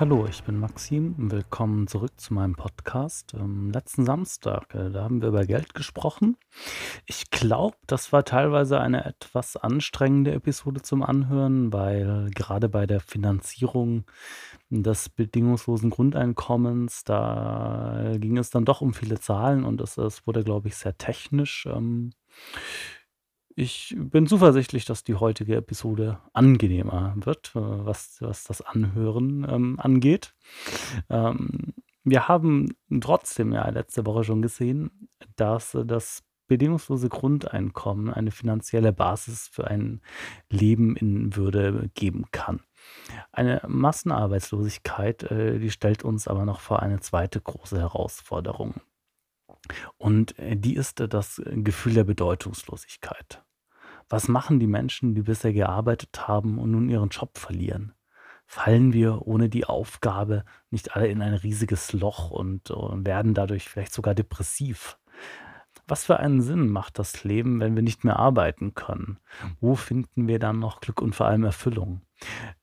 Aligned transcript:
Hallo, 0.00 0.26
ich 0.30 0.44
bin 0.44 0.60
Maxim. 0.60 1.16
Willkommen 1.18 1.88
zurück 1.88 2.12
zu 2.20 2.32
meinem 2.32 2.54
Podcast. 2.54 3.34
Ähm, 3.34 3.72
letzten 3.72 4.04
Samstag, 4.04 4.72
äh, 4.72 4.90
da 4.90 5.02
haben 5.02 5.20
wir 5.20 5.30
über 5.30 5.44
Geld 5.44 5.74
gesprochen. 5.74 6.36
Ich 7.06 7.32
glaube, 7.32 7.76
das 7.88 8.12
war 8.12 8.24
teilweise 8.24 8.78
eine 8.78 9.04
etwas 9.04 9.56
anstrengende 9.56 10.30
Episode 10.30 10.82
zum 10.82 11.02
Anhören, 11.02 11.72
weil 11.72 12.30
gerade 12.32 12.68
bei 12.68 12.86
der 12.86 13.00
Finanzierung 13.00 14.04
des 14.70 15.08
bedingungslosen 15.08 15.90
Grundeinkommens, 15.90 17.02
da 17.02 18.12
ging 18.18 18.38
es 18.38 18.50
dann 18.50 18.64
doch 18.64 18.82
um 18.82 18.94
viele 18.94 19.18
Zahlen 19.18 19.64
und 19.64 19.80
es, 19.80 19.98
wurde, 20.28 20.44
glaube 20.44 20.68
ich, 20.68 20.76
sehr 20.76 20.96
technisch. 20.96 21.66
Ähm, 21.66 22.12
ich 23.58 23.96
bin 23.98 24.28
zuversichtlich, 24.28 24.84
dass 24.84 25.02
die 25.02 25.16
heutige 25.16 25.56
Episode 25.56 26.20
angenehmer 26.32 27.14
wird, 27.16 27.50
äh, 27.56 27.60
was, 27.60 28.18
was 28.20 28.44
das 28.44 28.62
Anhören 28.62 29.44
ähm, 29.50 29.80
angeht. 29.80 30.32
Ähm, 31.10 31.74
wir 32.04 32.28
haben 32.28 32.68
trotzdem 33.00 33.52
ja 33.52 33.68
letzte 33.68 34.06
Woche 34.06 34.22
schon 34.22 34.42
gesehen, 34.42 35.08
dass 35.34 35.76
das 35.86 36.22
bedingungslose 36.46 37.08
Grundeinkommen 37.08 38.14
eine 38.14 38.30
finanzielle 38.30 38.92
Basis 38.92 39.48
für 39.48 39.66
ein 39.66 40.02
Leben 40.50 40.94
in 40.94 41.34
Würde 41.34 41.90
geben 41.94 42.26
kann. 42.30 42.60
Eine 43.32 43.60
Massenarbeitslosigkeit, 43.66 45.24
äh, 45.24 45.58
die 45.58 45.70
stellt 45.70 46.04
uns 46.04 46.28
aber 46.28 46.44
noch 46.44 46.60
vor 46.60 46.80
eine 46.80 47.00
zweite 47.00 47.40
große 47.40 47.76
Herausforderung. 47.76 48.74
Und 49.96 50.38
äh, 50.38 50.56
die 50.56 50.76
ist 50.76 51.02
das 51.08 51.42
Gefühl 51.44 51.94
der 51.94 52.04
Bedeutungslosigkeit. 52.04 53.42
Was 54.08 54.28
machen 54.28 54.58
die 54.58 54.66
Menschen, 54.66 55.14
die 55.14 55.22
bisher 55.22 55.52
gearbeitet 55.52 56.26
haben 56.28 56.58
und 56.58 56.70
nun 56.70 56.88
ihren 56.88 57.10
Job 57.10 57.36
verlieren? 57.36 57.92
Fallen 58.46 58.94
wir 58.94 59.26
ohne 59.26 59.50
die 59.50 59.66
Aufgabe 59.66 60.44
nicht 60.70 60.96
alle 60.96 61.08
in 61.08 61.20
ein 61.20 61.34
riesiges 61.34 61.92
Loch 61.92 62.30
und, 62.30 62.70
und 62.70 63.06
werden 63.06 63.34
dadurch 63.34 63.68
vielleicht 63.68 63.92
sogar 63.92 64.14
depressiv? 64.14 64.98
Was 65.88 66.04
für 66.04 66.20
einen 66.20 66.42
Sinn 66.42 66.68
macht 66.68 66.98
das 66.98 67.24
Leben, 67.24 67.60
wenn 67.60 67.74
wir 67.74 67.82
nicht 67.82 68.04
mehr 68.04 68.18
arbeiten 68.18 68.74
können? 68.74 69.18
Wo 69.60 69.74
finden 69.74 70.28
wir 70.28 70.38
dann 70.38 70.58
noch 70.58 70.80
Glück 70.80 71.00
und 71.00 71.16
vor 71.16 71.26
allem 71.26 71.44
Erfüllung? 71.44 72.02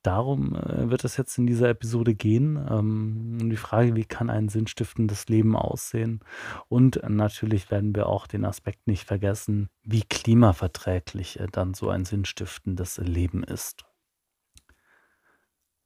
Darum 0.04 0.56
äh, 0.56 0.90
wird 0.90 1.04
es 1.06 1.18
jetzt 1.18 1.38
in 1.38 1.48
dieser 1.48 1.70
Episode 1.70 2.14
gehen. 2.14 2.58
Ähm, 2.70 3.38
um 3.42 3.50
die 3.50 3.58
Frage, 3.58 3.96
wie 3.96 4.06
kann 4.06 4.30
ein 4.30 4.50
sinnstiftendes 4.50 5.28
Leben 5.28 5.56
aussehen? 5.56 6.20
Und 6.68 7.02
natürlich 7.08 7.72
werden 7.72 7.96
wir 7.96 8.08
auch 8.08 8.28
den 8.28 8.46
Aspekt 8.46 8.86
nicht 8.86 9.06
vergessen, 9.06 9.70
wie 9.84 10.04
klimaverträglich 10.04 11.40
äh, 11.40 11.48
dann 11.52 11.74
so 11.74 11.90
ein 11.90 12.06
sinnstiftendes 12.06 12.98
Leben 12.98 13.44
ist. 13.44 13.86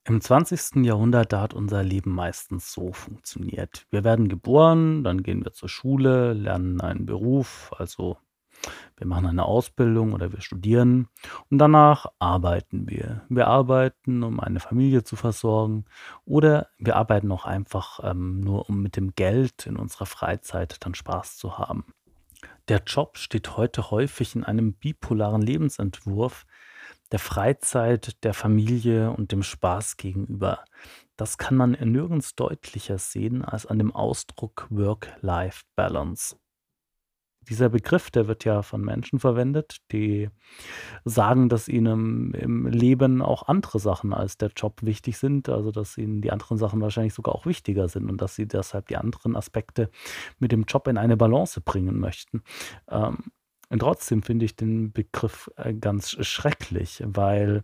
Im 0.10 0.22
20. 0.22 0.84
Jahrhundert, 0.86 1.32
da 1.32 1.42
hat 1.42 1.54
unser 1.54 1.84
Leben 1.84 2.10
meistens 2.16 2.74
so 2.74 2.94
funktioniert. 2.94 3.86
Wir 3.92 4.04
werden 4.04 4.28
geboren, 4.28 5.04
dann 5.04 5.22
gehen 5.22 5.46
wir 5.46 5.54
zur 5.54 5.70
Schule, 5.70 6.34
lernen 6.34 6.82
einen 6.82 7.06
Beruf, 7.06 7.72
also 7.78 8.18
wir 8.98 9.06
machen 9.06 9.28
eine 9.28 9.46
Ausbildung 9.46 10.14
oder 10.14 10.34
wir 10.34 10.42
studieren 10.42 11.10
und 11.52 11.60
danach 11.60 12.08
arbeiten 12.18 12.90
wir. 12.90 13.22
Wir 13.30 13.46
arbeiten, 13.46 14.24
um 14.24 14.40
eine 14.40 14.60
Familie 14.60 15.04
zu 15.04 15.16
versorgen 15.16 15.86
oder 16.26 16.70
wir 16.80 16.96
arbeiten 16.96 17.32
auch 17.32 17.46
einfach 17.46 18.00
ähm, 18.02 18.40
nur, 18.40 18.68
um 18.68 18.82
mit 18.82 18.96
dem 18.96 19.14
Geld 19.14 19.68
in 19.68 19.76
unserer 19.76 20.08
Freizeit 20.08 20.78
dann 20.84 20.96
Spaß 20.96 21.38
zu 21.38 21.60
haben. 21.60 21.86
Der 22.68 22.82
Job 22.84 23.20
steht 23.20 23.58
heute 23.58 23.92
häufig 23.92 24.36
in 24.36 24.44
einem 24.44 24.74
bipolaren 24.74 25.44
Lebensentwurf 25.44 26.48
der 27.12 27.20
Freizeit, 27.20 28.24
der 28.24 28.34
Familie 28.34 29.12
und 29.12 29.32
dem 29.32 29.44
Spaß 29.44 29.98
gegenüber. 29.98 30.64
Das 31.18 31.38
kann 31.38 31.56
man 31.56 31.72
nirgends 31.72 32.36
deutlicher 32.36 32.98
sehen 32.98 33.44
als 33.44 33.66
an 33.66 33.80
dem 33.80 33.94
Ausdruck 33.94 34.68
Work-Life-Balance 34.70 36.38
dieser 37.50 37.70
Begriff, 37.70 38.12
der 38.12 38.28
wird 38.28 38.46
ja 38.46 38.62
von 38.62 38.82
Menschen 38.82 39.20
verwendet, 39.20 39.78
die 39.92 40.30
sagen, 41.04 41.50
dass 41.50 41.68
ihnen 41.68 42.34
im 42.34 42.68
Leben 42.68 43.22
auch 43.22 43.48
andere 43.48 43.80
Sachen 43.80 44.14
als 44.14 44.38
der 44.38 44.52
Job 44.56 44.84
wichtig 44.84 45.18
sind, 45.18 45.50
also 45.50 45.72
dass 45.72 45.98
ihnen 45.98 46.22
die 46.22 46.32
anderen 46.32 46.58
Sachen 46.58 46.82
wahrscheinlich 46.82 47.14
sogar 47.14 47.36
auch 47.36 47.46
wichtiger 47.46 47.88
sind 47.88 48.10
und 48.10 48.22
dass 48.22 48.36
sie 48.36 48.48
deshalb 48.48 48.88
die 48.88 48.98
anderen 48.98 49.36
Aspekte 49.36 49.90
mit 50.38 50.52
dem 50.52 50.64
Job 50.64 50.88
in 50.88 50.98
eine 50.98 51.18
Balance 51.18 51.60
bringen 51.62 52.00
möchten. 52.00 52.44
Ähm, 52.90 53.32
und 53.70 53.80
trotzdem 53.80 54.24
finde 54.24 54.46
ich 54.46 54.56
den 54.56 54.92
Begriff 54.92 55.50
äh, 55.56 55.74
ganz 55.74 56.12
schrecklich, 56.26 57.04
weil 57.06 57.64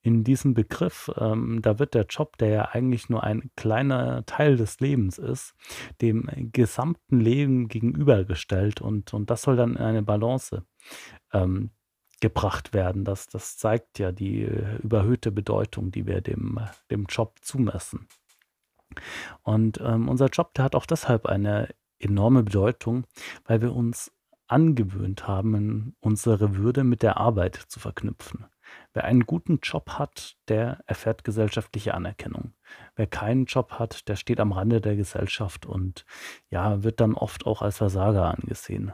in 0.00 0.24
diesem 0.24 0.54
Begriff, 0.54 1.10
ähm, 1.16 1.60
da 1.62 1.78
wird 1.78 1.94
der 1.94 2.06
Job, 2.06 2.36
der 2.38 2.48
ja 2.48 2.68
eigentlich 2.72 3.08
nur 3.08 3.22
ein 3.22 3.50
kleiner 3.56 4.26
Teil 4.26 4.56
des 4.56 4.80
Lebens 4.80 5.18
ist, 5.18 5.54
dem 6.00 6.28
gesamten 6.52 7.20
Leben 7.20 7.68
gegenübergestellt 7.68 8.80
und, 8.80 9.14
und 9.14 9.30
das 9.30 9.42
soll 9.42 9.56
dann 9.56 9.76
in 9.76 9.82
eine 9.82 10.02
Balance 10.02 10.64
ähm, 11.32 11.70
gebracht 12.20 12.72
werden. 12.72 13.04
Das, 13.04 13.26
das 13.26 13.58
zeigt 13.58 13.98
ja 13.98 14.10
die 14.10 14.42
äh, 14.42 14.78
überhöhte 14.82 15.30
Bedeutung, 15.30 15.90
die 15.90 16.06
wir 16.06 16.20
dem, 16.20 16.58
dem 16.90 17.06
Job 17.06 17.36
zumessen. 17.42 18.08
Und 19.42 19.80
ähm, 19.80 20.08
unser 20.08 20.26
Job, 20.26 20.54
der 20.54 20.64
hat 20.64 20.74
auch 20.74 20.86
deshalb 20.86 21.26
eine 21.26 21.68
enorme 21.98 22.42
Bedeutung, 22.42 23.06
weil 23.44 23.62
wir 23.62 23.74
uns 23.74 24.12
angewöhnt 24.52 25.26
haben, 25.26 25.96
unsere 26.00 26.56
Würde 26.56 26.84
mit 26.84 27.02
der 27.02 27.16
Arbeit 27.16 27.56
zu 27.56 27.80
verknüpfen. 27.80 28.46
Wer 28.92 29.04
einen 29.04 29.26
guten 29.26 29.60
Job 29.62 29.92
hat, 29.98 30.36
der 30.48 30.80
erfährt 30.86 31.24
gesellschaftliche 31.24 31.94
Anerkennung. 31.94 32.52
Wer 32.94 33.06
keinen 33.06 33.46
Job 33.46 33.72
hat, 33.72 34.08
der 34.08 34.16
steht 34.16 34.40
am 34.40 34.52
Rande 34.52 34.80
der 34.80 34.96
Gesellschaft 34.96 35.66
und 35.66 36.04
ja, 36.50 36.82
wird 36.82 37.00
dann 37.00 37.14
oft 37.14 37.46
auch 37.46 37.62
als 37.62 37.78
Versager 37.78 38.26
angesehen. 38.26 38.92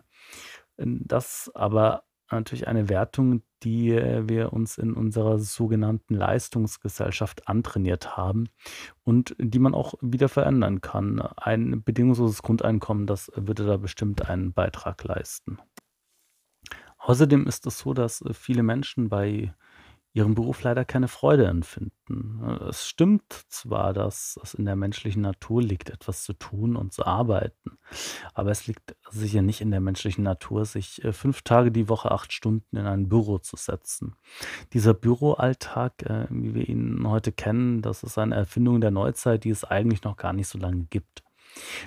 Das 0.76 1.50
aber 1.54 2.04
natürlich 2.36 2.68
eine 2.68 2.88
Wertung, 2.88 3.42
die 3.62 3.90
wir 3.92 4.52
uns 4.52 4.78
in 4.78 4.92
unserer 4.94 5.38
sogenannten 5.38 6.14
Leistungsgesellschaft 6.14 7.48
antrainiert 7.48 8.16
haben 8.16 8.48
und 9.04 9.34
die 9.38 9.58
man 9.58 9.74
auch 9.74 9.94
wieder 10.00 10.28
verändern 10.28 10.80
kann. 10.80 11.20
Ein 11.20 11.82
bedingungsloses 11.82 12.42
Grundeinkommen, 12.42 13.06
das 13.06 13.32
würde 13.34 13.66
da 13.66 13.76
bestimmt 13.76 14.28
einen 14.28 14.52
Beitrag 14.52 15.02
leisten. 15.04 15.58
Außerdem 16.98 17.46
ist 17.46 17.66
es 17.66 17.78
so, 17.78 17.94
dass 17.94 18.22
viele 18.32 18.62
Menschen 18.62 19.08
bei 19.08 19.54
ihrem 20.18 20.34
Beruf 20.34 20.62
leider 20.62 20.84
keine 20.84 21.06
Freude 21.06 21.46
empfinden. 21.46 22.42
Äh, 22.42 22.64
es 22.64 22.88
stimmt 22.88 23.32
zwar, 23.48 23.92
dass 23.94 24.38
es 24.42 24.52
in 24.52 24.64
der 24.64 24.76
menschlichen 24.76 25.22
Natur 25.22 25.62
liegt, 25.62 25.90
etwas 25.90 26.24
zu 26.24 26.32
tun 26.32 26.76
und 26.76 26.92
zu 26.92 27.06
arbeiten, 27.06 27.78
aber 28.34 28.50
es 28.50 28.66
liegt 28.66 28.96
sicher 29.10 29.42
nicht 29.42 29.60
in 29.60 29.70
der 29.70 29.80
menschlichen 29.80 30.24
Natur, 30.24 30.64
sich 30.64 31.02
äh, 31.04 31.12
fünf 31.12 31.42
Tage 31.42 31.70
die 31.70 31.88
Woche, 31.88 32.10
acht 32.10 32.32
Stunden 32.32 32.76
in 32.76 32.86
ein 32.86 33.08
Büro 33.08 33.38
zu 33.38 33.56
setzen. 33.56 34.16
Dieser 34.72 34.92
Büroalltag, 34.92 36.02
äh, 36.02 36.26
wie 36.30 36.54
wir 36.54 36.68
ihn 36.68 37.08
heute 37.08 37.32
kennen, 37.32 37.80
das 37.80 38.02
ist 38.02 38.18
eine 38.18 38.34
Erfindung 38.34 38.80
der 38.80 38.90
Neuzeit, 38.90 39.44
die 39.44 39.50
es 39.50 39.64
eigentlich 39.64 40.02
noch 40.02 40.16
gar 40.16 40.32
nicht 40.32 40.48
so 40.48 40.58
lange 40.58 40.84
gibt. 40.90 41.22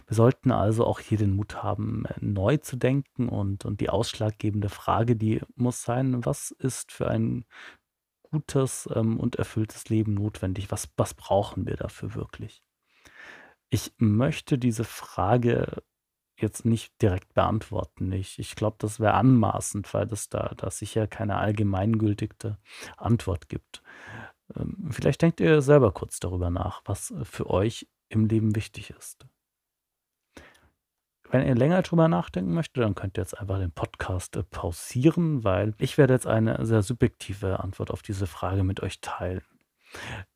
Wir 0.07 0.15
sollten 0.15 0.51
also 0.51 0.85
auch 0.85 0.99
hier 0.99 1.17
den 1.17 1.35
Mut 1.35 1.63
haben, 1.63 2.03
neu 2.19 2.57
zu 2.57 2.77
denken 2.77 3.29
und, 3.29 3.63
und 3.65 3.79
die 3.79 3.89
ausschlaggebende 3.89 4.69
Frage, 4.69 5.15
die 5.15 5.41
muss 5.55 5.83
sein, 5.83 6.25
was 6.25 6.51
ist 6.51 6.91
für 6.91 7.07
ein 7.07 7.45
gutes 8.31 8.89
ähm, 8.93 9.19
und 9.19 9.35
erfülltes 9.35 9.89
Leben 9.89 10.13
notwendig? 10.13 10.71
Was, 10.71 10.89
was 10.97 11.13
brauchen 11.13 11.65
wir 11.65 11.75
dafür 11.75 12.15
wirklich? 12.15 12.63
Ich 13.69 13.93
möchte 13.97 14.57
diese 14.57 14.83
Frage 14.83 15.83
jetzt 16.37 16.65
nicht 16.65 17.01
direkt 17.01 17.33
beantworten. 17.33 18.11
Ich, 18.11 18.39
ich 18.39 18.55
glaube, 18.55 18.77
das 18.79 18.99
wäre 18.99 19.13
anmaßend, 19.13 19.93
weil 19.93 20.11
es 20.11 20.29
da, 20.29 20.53
da 20.57 20.71
sicher 20.71 21.07
keine 21.07 21.37
allgemeingültige 21.37 22.57
Antwort 22.97 23.47
gibt. 23.47 23.81
Ähm, 24.55 24.89
vielleicht 24.91 25.21
denkt 25.21 25.39
ihr 25.39 25.61
selber 25.61 25.91
kurz 25.91 26.19
darüber 26.19 26.49
nach, 26.49 26.81
was 26.85 27.13
für 27.23 27.49
euch 27.49 27.87
im 28.09 28.25
Leben 28.25 28.55
wichtig 28.55 28.89
ist. 28.89 29.25
Wenn 31.31 31.47
ihr 31.47 31.55
länger 31.55 31.81
drüber 31.81 32.09
nachdenken 32.09 32.53
möchtet, 32.53 32.83
dann 32.83 32.93
könnt 32.93 33.17
ihr 33.17 33.21
jetzt 33.21 33.39
einfach 33.39 33.57
den 33.57 33.71
Podcast 33.71 34.35
äh, 34.35 34.43
pausieren, 34.43 35.45
weil 35.45 35.73
ich 35.77 35.97
werde 35.97 36.13
jetzt 36.13 36.27
eine 36.27 36.65
sehr 36.65 36.81
subjektive 36.83 37.61
Antwort 37.61 37.89
auf 37.89 38.01
diese 38.01 38.27
Frage 38.27 38.65
mit 38.65 38.83
euch 38.83 38.99
teilen. 38.99 39.41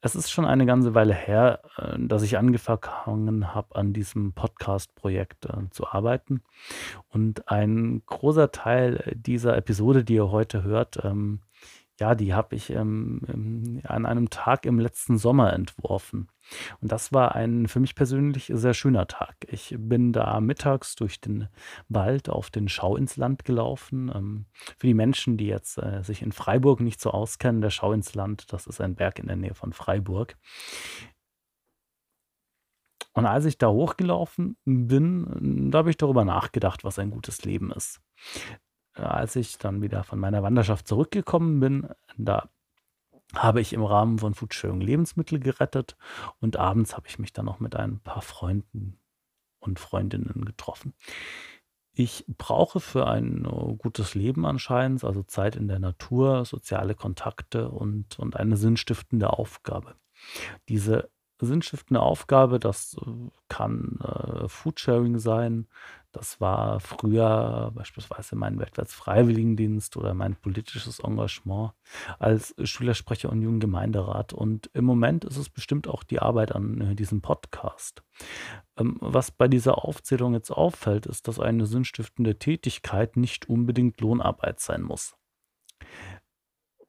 Es 0.02 0.16
ist 0.16 0.32
schon 0.32 0.46
eine 0.46 0.66
ganze 0.66 0.94
Weile 0.94 1.14
her, 1.14 1.60
äh, 1.78 1.98
dass 2.00 2.24
ich 2.24 2.38
angefangen 2.38 3.54
habe, 3.54 3.76
an 3.76 3.92
diesem 3.92 4.32
Podcast-Projekt 4.32 5.48
äh, 5.48 5.70
zu 5.70 5.86
arbeiten. 5.86 6.44
Und 7.10 7.50
ein 7.50 8.02
großer 8.06 8.54
Teil 8.54 9.14
dieser 9.18 9.58
Episode, 9.58 10.06
die 10.06 10.16
ihr 10.16 10.32
heute 10.32 10.64
hört, 10.64 11.04
ähm, 11.04 11.42
ja, 12.00 12.16
die 12.16 12.34
habe 12.34 12.56
ich 12.56 12.70
ähm, 12.70 13.82
an 13.84 14.06
einem 14.06 14.30
Tag 14.30 14.66
im 14.66 14.80
letzten 14.80 15.18
Sommer 15.18 15.52
entworfen. 15.52 16.30
Und 16.82 16.92
das 16.92 17.14
war 17.14 17.36
ein 17.36 17.68
für 17.68 17.80
mich 17.80 17.96
persönlich 17.96 18.52
sehr 18.54 18.74
schöner 18.74 19.08
Tag. 19.08 19.36
Ich 19.48 19.76
bin 19.78 20.14
da 20.14 20.40
mittags 20.40 20.96
durch 20.96 21.20
den 21.20 21.48
Wald 21.90 22.30
auf 22.30 22.50
den 22.50 22.70
Schau 22.70 22.96
ins 22.96 23.18
Land 23.18 23.46
gelaufen. 23.46 24.12
Ähm, 24.14 24.46
für 24.78 24.88
die 24.88 24.94
Menschen, 24.94 25.38
die 25.38 25.48
jetzt 25.48 25.78
äh, 25.78 26.04
sich 26.04 26.22
in 26.22 26.32
Freiburg 26.32 26.82
nicht 26.82 27.02
so 27.02 27.12
auskennen, 27.12 27.62
der 27.62 27.70
Schau 27.70 27.94
ins 27.94 28.16
Land, 28.16 28.52
das 28.54 28.68
ist 28.68 28.82
ein 28.82 28.96
Berg 28.96 29.20
in 29.20 29.28
der 29.28 29.36
Nähe 29.36 29.56
von 29.56 29.74
Freiburg. 29.74 30.38
Und 33.14 33.26
als 33.26 33.46
ich 33.46 33.58
da 33.58 33.70
hochgelaufen 33.70 34.58
bin, 34.66 35.72
da 35.72 35.80
habe 35.80 35.90
ich 35.90 35.98
darüber 35.98 36.26
nachgedacht, 36.26 36.84
was 36.84 37.00
ein 37.00 37.12
gutes 37.12 37.46
Leben 37.46 37.72
ist. 37.72 38.02
Äh, 38.96 39.02
als 39.02 39.36
ich 39.36 39.58
dann 39.58 39.82
wieder 39.82 40.04
von 40.04 40.20
meiner 40.20 40.44
Wanderschaft 40.44 40.88
zurückgekommen 40.88 41.60
bin, 41.60 41.88
da 42.18 42.50
habe 43.34 43.62
ich 43.62 43.74
im 43.74 43.84
Rahmen 43.84 44.20
von 44.20 44.34
Foodsharing 44.34 44.82
Lebensmittel 44.82 45.40
gerettet 45.40 45.98
und 46.40 46.58
abends 46.58 46.96
habe 46.96 47.08
ich 47.08 47.20
mich 47.20 47.34
dann 47.34 47.46
noch 47.46 47.60
mit 47.60 47.76
ein 47.76 48.00
paar 48.00 48.22
Freunden 48.22 49.00
und 49.60 49.80
Freundinnen 49.80 50.46
getroffen. 50.46 50.94
Ich 51.98 52.26
brauche 52.38 52.82
für 52.82 53.08
ein 53.08 53.46
äh, 53.46 53.76
gutes 53.78 54.16
Leben 54.16 54.46
anscheinend, 54.46 55.04
also 55.04 55.24
Zeit 55.24 55.56
in 55.56 55.70
der 55.70 55.80
Natur, 55.80 56.44
soziale 56.44 56.94
Kontakte 56.94 57.70
und, 57.70 58.20
und 58.20 58.36
eine 58.36 58.58
sinnstiftende 58.58 59.32
Aufgabe. 59.32 59.96
Diese 60.68 61.10
sinnstiftende 61.40 62.02
Aufgabe, 62.02 62.60
das 62.60 62.98
äh, 63.02 63.12
kann 63.48 64.00
äh, 64.02 64.48
Foodsharing 64.50 65.20
sein, 65.20 65.68
das 66.16 66.40
war 66.40 66.80
früher 66.80 67.72
beispielsweise 67.76 68.38
mein 68.38 68.58
Weltwärts-Freiwilligendienst 68.58 69.98
oder 69.98 70.14
mein 70.14 70.38
politisches 70.38 71.00
Engagement 71.00 71.74
als 72.20 72.56
Schülersprecher 72.64 73.30
und 73.30 73.42
Jugendgemeinderat. 73.42 74.32
Und 74.32 74.70
im 74.74 74.86
Moment 74.86 75.26
ist 75.26 75.36
es 75.36 75.50
bestimmt 75.50 75.90
auch 75.90 76.04
die 76.04 76.20
Arbeit 76.20 76.56
an 76.56 76.80
äh, 76.80 76.96
diesem 76.96 77.22
Podcast. 77.22 78.02
Ähm, 78.78 78.98
was 79.02 79.30
bei 79.30 79.50
dieser 79.50 79.84
Aufzählung 79.84 80.34
jetzt 80.34 80.52
auffällt, 80.52 81.06
ist, 81.06 81.28
dass 81.28 81.38
eine 81.38 81.66
sinnstiftende 81.66 82.40
Tätigkeit 82.40 83.18
nicht 83.18 83.50
unbedingt 83.50 84.00
Lohnarbeit 84.00 84.62
sein 84.62 84.84
muss. 84.84 85.18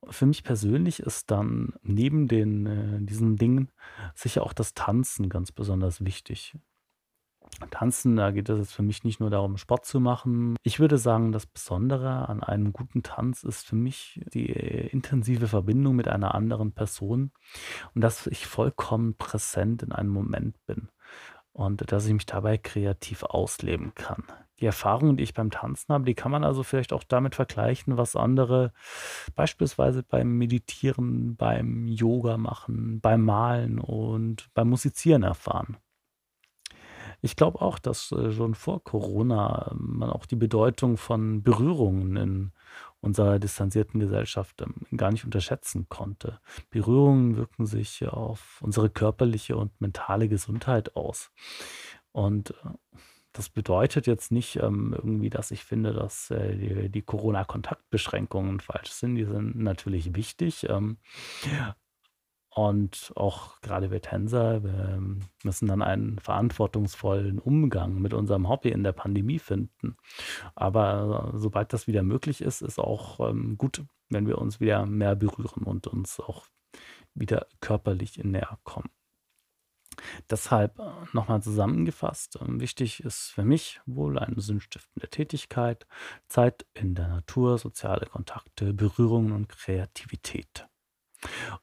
Für 0.08 0.26
mich 0.26 0.44
persönlich 0.44 1.00
ist 1.00 1.32
dann 1.32 1.74
neben 1.82 2.28
den, 2.28 2.66
äh, 2.66 3.04
diesen 3.04 3.36
Dingen 3.36 3.72
sicher 4.14 4.44
auch 4.44 4.52
das 4.52 4.74
Tanzen 4.74 5.28
ganz 5.28 5.50
besonders 5.50 6.04
wichtig. 6.04 6.54
Tanzen, 7.70 8.16
da 8.16 8.30
geht 8.30 8.48
es 8.48 8.58
jetzt 8.58 8.72
für 8.72 8.82
mich 8.82 9.04
nicht 9.04 9.20
nur 9.20 9.30
darum, 9.30 9.56
Sport 9.56 9.84
zu 9.84 10.00
machen. 10.00 10.56
Ich 10.62 10.80
würde 10.80 10.98
sagen, 10.98 11.32
das 11.32 11.46
Besondere 11.46 12.28
an 12.28 12.42
einem 12.42 12.72
guten 12.72 13.02
Tanz 13.02 13.42
ist 13.42 13.66
für 13.66 13.76
mich 13.76 14.20
die 14.32 14.46
intensive 14.46 15.48
Verbindung 15.48 15.96
mit 15.96 16.08
einer 16.08 16.34
anderen 16.34 16.72
Person 16.72 17.32
und 17.94 18.02
dass 18.02 18.26
ich 18.26 18.46
vollkommen 18.46 19.14
präsent 19.16 19.82
in 19.82 19.92
einem 19.92 20.10
Moment 20.10 20.56
bin 20.66 20.88
und 21.52 21.90
dass 21.90 22.06
ich 22.06 22.12
mich 22.12 22.26
dabei 22.26 22.58
kreativ 22.58 23.22
ausleben 23.22 23.94
kann. 23.94 24.24
Die 24.60 24.66
Erfahrungen, 24.66 25.16
die 25.16 25.24
ich 25.24 25.34
beim 25.34 25.50
Tanzen 25.50 25.92
habe, 25.92 26.04
die 26.04 26.14
kann 26.14 26.32
man 26.32 26.44
also 26.44 26.62
vielleicht 26.62 26.92
auch 26.92 27.04
damit 27.04 27.34
vergleichen, 27.34 27.98
was 27.98 28.16
andere 28.16 28.72
beispielsweise 29.34 30.02
beim 30.02 30.38
Meditieren, 30.38 31.36
beim 31.36 31.86
Yoga 31.88 32.38
machen, 32.38 33.00
beim 33.00 33.22
Malen 33.22 33.78
und 33.78 34.48
beim 34.54 34.70
Musizieren 34.70 35.22
erfahren. 35.22 35.76
Ich 37.26 37.34
glaube 37.34 37.60
auch, 37.60 37.80
dass 37.80 38.12
äh, 38.12 38.30
schon 38.30 38.54
vor 38.54 38.84
Corona 38.84 39.72
ähm, 39.72 39.98
man 39.98 40.10
auch 40.10 40.26
die 40.26 40.36
Bedeutung 40.36 40.96
von 40.96 41.42
Berührungen 41.42 42.16
in 42.16 42.52
unserer 43.00 43.40
distanzierten 43.40 43.98
Gesellschaft 43.98 44.62
ähm, 44.62 44.74
gar 44.96 45.10
nicht 45.10 45.24
unterschätzen 45.24 45.88
konnte. 45.88 46.38
Berührungen 46.70 47.36
wirken 47.36 47.66
sich 47.66 48.06
auf 48.06 48.62
unsere 48.62 48.90
körperliche 48.90 49.56
und 49.56 49.72
mentale 49.80 50.28
Gesundheit 50.28 50.94
aus. 50.94 51.32
Und 52.12 52.50
äh, 52.50 52.98
das 53.32 53.48
bedeutet 53.48 54.06
jetzt 54.06 54.30
nicht 54.30 54.60
ähm, 54.62 54.94
irgendwie, 54.96 55.28
dass 55.28 55.50
ich 55.50 55.64
finde, 55.64 55.92
dass 55.94 56.30
äh, 56.30 56.56
die, 56.56 56.88
die 56.90 57.02
Corona-Kontaktbeschränkungen 57.02 58.60
falsch 58.60 58.92
sind. 58.92 59.16
Die 59.16 59.24
sind 59.24 59.56
natürlich 59.56 60.14
wichtig. 60.14 60.68
Ähm, 60.68 60.98
und 62.56 63.12
auch 63.16 63.60
gerade 63.60 63.90
wir 63.90 64.00
Tänzer, 64.00 64.64
wir 64.64 64.98
müssen 65.44 65.68
dann 65.68 65.82
einen 65.82 66.18
verantwortungsvollen 66.18 67.38
Umgang 67.38 68.00
mit 68.00 68.14
unserem 68.14 68.48
Hobby 68.48 68.70
in 68.70 68.82
der 68.82 68.92
Pandemie 68.92 69.38
finden. 69.38 69.98
Aber 70.54 71.32
sobald 71.34 71.74
das 71.74 71.86
wieder 71.86 72.02
möglich 72.02 72.40
ist, 72.40 72.62
ist 72.62 72.78
auch 72.78 73.20
ähm, 73.28 73.58
gut, 73.58 73.84
wenn 74.08 74.26
wir 74.26 74.38
uns 74.38 74.58
wieder 74.58 74.86
mehr 74.86 75.14
berühren 75.16 75.64
und 75.64 75.86
uns 75.86 76.18
auch 76.18 76.46
wieder 77.12 77.46
körperlich 77.60 78.24
näher 78.24 78.58
kommen. 78.64 78.88
Deshalb 80.30 80.78
äh, 80.78 80.84
nochmal 81.12 81.42
zusammengefasst, 81.42 82.38
ähm, 82.40 82.58
wichtig 82.58 83.04
ist 83.04 83.32
für 83.32 83.44
mich 83.44 83.82
wohl 83.84 84.18
eine 84.18 84.40
sinnstiftende 84.40 85.10
Tätigkeit, 85.10 85.86
Zeit 86.26 86.64
in 86.72 86.94
der 86.94 87.08
Natur, 87.08 87.58
soziale 87.58 88.06
Kontakte, 88.06 88.72
Berührungen 88.72 89.32
und 89.32 89.50
Kreativität. 89.50 90.66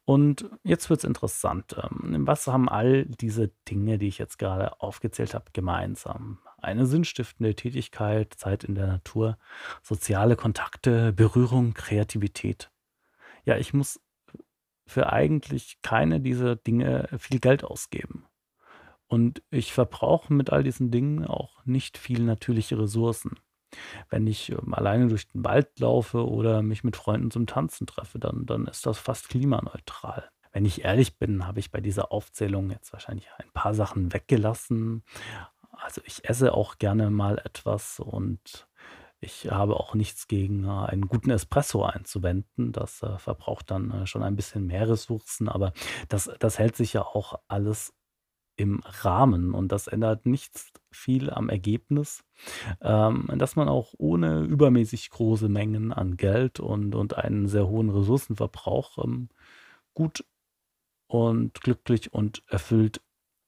Und 0.06 0.50
jetzt 0.64 0.90
wird 0.90 1.00
es 1.00 1.04
interessant. 1.04 1.76
Ähm, 1.82 2.26
was 2.28 2.48
haben 2.48 2.70
all 2.70 3.06
diese 3.06 3.50
Dinge, 3.70 3.98
die 3.98 4.08
ich 4.08 4.18
jetzt 4.18 4.38
gerade 4.40 4.82
aufgezählt 4.82 5.34
habe, 5.34 5.46
gemeinsam? 5.54 6.40
Eine 6.58 6.86
sinnstiftende 6.86 7.56
Tätigkeit, 7.56 8.34
Zeit 8.34 8.64
in 8.64 8.76
der 8.76 8.88
Natur, 8.88 9.38
soziale 9.82 10.36
Kontakte, 10.36 11.14
Berührung, 11.14 11.74
Kreativität. 11.74 12.72
Ja, 13.46 13.58
ich 13.58 13.74
muss 13.74 14.00
für 14.86 15.12
eigentlich 15.12 15.82
keine 15.82 16.20
dieser 16.20 16.56
Dinge 16.56 17.08
viel 17.18 17.40
Geld 17.40 17.64
ausgeben. 17.64 18.26
Und 19.08 19.44
ich 19.52 19.74
verbrauche 19.74 20.34
mit 20.34 20.52
all 20.52 20.64
diesen 20.64 20.90
Dingen 20.90 21.26
auch 21.26 21.64
nicht 21.66 21.98
viel 21.98 22.24
natürliche 22.24 22.80
Ressourcen. 22.80 23.38
Wenn 24.10 24.28
ich 24.28 24.52
ähm, 24.52 24.74
alleine 24.74 25.08
durch 25.08 25.28
den 25.28 25.44
Wald 25.44 25.80
laufe 25.80 26.28
oder 26.28 26.62
mich 26.62 26.84
mit 26.84 26.96
Freunden 26.96 27.32
zum 27.32 27.48
Tanzen 27.48 27.88
treffe, 27.88 28.20
dann, 28.20 28.46
dann 28.46 28.68
ist 28.68 28.86
das 28.86 28.98
fast 28.98 29.30
klimaneutral. 29.30 30.30
Wenn 30.52 30.66
ich 30.66 30.84
ehrlich 30.84 31.18
bin, 31.18 31.48
habe 31.48 31.60
ich 31.60 31.72
bei 31.72 31.82
dieser 31.82 32.12
Aufzählung 32.12 32.70
jetzt 32.70 32.94
wahrscheinlich 32.94 33.28
ein 33.38 33.50
paar 33.54 33.74
Sachen 33.74 34.14
weggelassen. 34.14 35.04
Also 35.72 36.02
ich 36.06 36.30
esse 36.30 36.54
auch 36.54 36.78
gerne 36.78 37.10
mal 37.10 37.40
etwas 37.40 38.00
und 38.00 38.68
ich 39.24 39.50
habe 39.50 39.78
auch 39.78 39.96
nichts 39.96 40.28
gegen 40.28 40.66
äh, 40.66 40.70
einen 40.70 41.08
guten 41.08 41.32
Espresso 41.32 41.84
einzuwenden. 41.86 42.72
Das 42.72 43.02
äh, 43.02 43.18
verbraucht 43.18 43.72
dann 43.72 43.92
äh, 43.92 44.06
schon 44.06 44.22
ein 44.22 44.36
bisschen 44.36 44.68
mehr 44.68 44.88
Ressourcen, 44.88 45.50
aber 45.50 45.74
das, 46.10 46.30
das 46.40 46.60
hält 46.60 46.76
sich 46.76 46.94
ja 46.94 47.04
auch 47.04 47.40
alles 47.48 47.94
im 48.56 48.82
Rahmen 48.86 49.54
und 49.54 49.72
das 49.72 49.88
ändert 49.88 50.26
nichts 50.26 50.72
viel 50.92 51.30
am 51.30 51.50
Ergebnis, 51.50 52.24
ähm, 52.82 53.30
dass 53.36 53.56
man 53.56 53.68
auch 53.68 53.94
ohne 53.98 54.42
übermäßig 54.42 55.10
große 55.10 55.50
Mengen 55.50 55.92
an 55.92 56.18
Geld 56.18 56.60
und, 56.60 56.94
und 56.96 57.18
einen 57.18 57.48
sehr 57.48 57.68
hohen 57.68 57.90
Ressourcenverbrauch 57.90 59.04
ähm, 59.04 59.30
gut 59.94 60.24
und 61.08 61.62
glücklich 61.62 62.14
und 62.14 62.44
erfüllt 62.48 63.02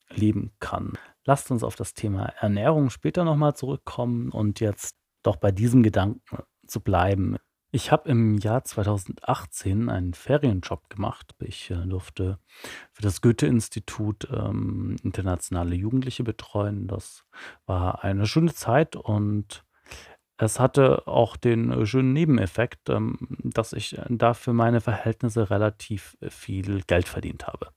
leben 0.10 0.53
kann. 0.60 0.94
Lasst 1.25 1.50
uns 1.51 1.63
auf 1.63 1.75
das 1.75 1.94
Thema 1.94 2.25
Ernährung 2.39 2.89
später 2.89 3.24
nochmal 3.24 3.56
zurückkommen 3.56 4.29
und 4.29 4.60
jetzt 4.60 4.96
doch 5.24 5.38
bei 5.38 5.51
diesem 5.51 5.82
Gedanken 5.84 6.22
zu 6.68 6.82
bleiben. 6.82 7.38
Ich 7.75 7.91
habe 7.91 8.08
im 8.08 8.38
Jahr 8.38 8.63
2018 8.63 9.89
einen 9.89 10.13
Ferienjob 10.13 10.89
gemacht. 10.89 11.36
Ich 11.39 11.72
äh, 11.72 11.86
durfte 11.86 12.39
für 12.94 13.01
das 13.01 13.20
Goethe-Institut 13.20 14.29
ähm, 14.32 14.96
internationale 15.03 15.75
Jugendliche 15.75 16.24
betreuen. 16.24 16.88
Das 16.88 17.25
war 17.65 18.01
eine 18.01 18.27
schöne 18.27 18.53
Zeit 18.53 18.96
und 18.96 19.65
es 20.38 20.58
hatte 20.58 21.05
auch 21.05 21.36
den 21.36 21.70
äh, 21.70 21.86
schönen 21.86 22.13
Nebeneffekt, 22.13 22.89
ähm, 22.89 23.17
dass 23.44 23.74
ich 23.74 23.98
äh, 23.98 24.05
da 24.08 24.34
für 24.34 24.53
meine 24.53 24.79
Verhältnisse 24.79 25.50
relativ 25.50 26.17
viel 26.29 26.82
Geld 26.84 27.10
verdient 27.10 27.46
habe. 27.46 27.72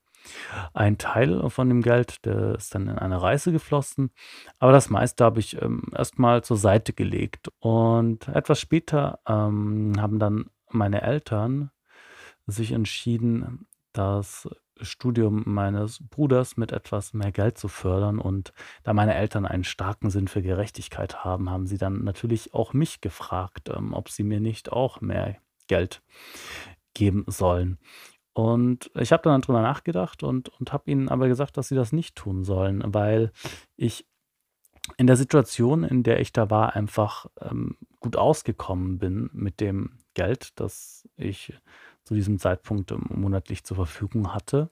Ein 0.74 0.98
Teil 0.98 1.48
von 1.50 1.68
dem 1.68 1.82
Geld, 1.82 2.24
der 2.24 2.56
ist 2.56 2.74
dann 2.74 2.88
in 2.88 2.98
eine 2.98 3.20
Reise 3.20 3.52
geflossen, 3.52 4.10
aber 4.58 4.72
das 4.72 4.90
meiste 4.90 5.24
habe 5.24 5.40
ich 5.40 5.60
ähm, 5.60 5.82
erst 5.94 6.16
zur 6.42 6.56
Seite 6.56 6.92
gelegt. 6.92 7.50
Und 7.58 8.28
etwas 8.28 8.60
später 8.60 9.20
ähm, 9.26 9.94
haben 9.98 10.18
dann 10.18 10.50
meine 10.70 11.02
Eltern 11.02 11.70
sich 12.46 12.72
entschieden, 12.72 13.66
das 13.92 14.48
Studium 14.80 15.42
meines 15.46 15.98
Bruders 16.08 16.56
mit 16.56 16.72
etwas 16.72 17.12
mehr 17.12 17.32
Geld 17.32 17.58
zu 17.58 17.68
fördern. 17.68 18.18
Und 18.18 18.52
da 18.84 18.92
meine 18.92 19.14
Eltern 19.14 19.46
einen 19.46 19.64
starken 19.64 20.10
Sinn 20.10 20.28
für 20.28 20.42
Gerechtigkeit 20.42 21.24
haben, 21.24 21.50
haben 21.50 21.66
sie 21.66 21.78
dann 21.78 22.04
natürlich 22.04 22.54
auch 22.54 22.72
mich 22.72 23.00
gefragt, 23.00 23.68
ähm, 23.68 23.92
ob 23.92 24.08
sie 24.08 24.22
mir 24.22 24.40
nicht 24.40 24.72
auch 24.72 25.00
mehr 25.00 25.36
Geld 25.66 26.02
geben 26.94 27.24
sollen. 27.26 27.78
Und 28.38 28.92
ich 28.94 29.10
habe 29.10 29.24
dann 29.24 29.40
drüber 29.40 29.62
nachgedacht 29.62 30.22
und, 30.22 30.48
und 30.60 30.72
habe 30.72 30.88
ihnen 30.88 31.08
aber 31.08 31.26
gesagt, 31.26 31.56
dass 31.56 31.66
sie 31.66 31.74
das 31.74 31.90
nicht 31.90 32.14
tun 32.14 32.44
sollen, 32.44 32.84
weil 32.86 33.32
ich 33.74 34.06
in 34.96 35.08
der 35.08 35.16
Situation, 35.16 35.82
in 35.82 36.04
der 36.04 36.20
ich 36.20 36.32
da 36.32 36.48
war, 36.48 36.76
einfach 36.76 37.26
ähm, 37.40 37.76
gut 37.98 38.14
ausgekommen 38.14 38.98
bin 38.98 39.28
mit 39.32 39.58
dem 39.58 39.98
Geld, 40.14 40.52
das 40.60 41.08
ich 41.16 41.52
zu 42.04 42.14
diesem 42.14 42.38
Zeitpunkt 42.38 42.92
ähm, 42.92 43.06
monatlich 43.08 43.64
zur 43.64 43.74
Verfügung 43.74 44.32
hatte. 44.32 44.70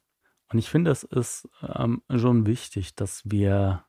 Und 0.49 0.61
ich 0.61 0.70
finde, 0.70 0.92
es 0.92 1.02
ist 1.02 1.49
ähm, 1.61 2.02
schon 2.08 2.46
wichtig, 2.46 2.94
dass 2.94 3.23
wir 3.25 3.85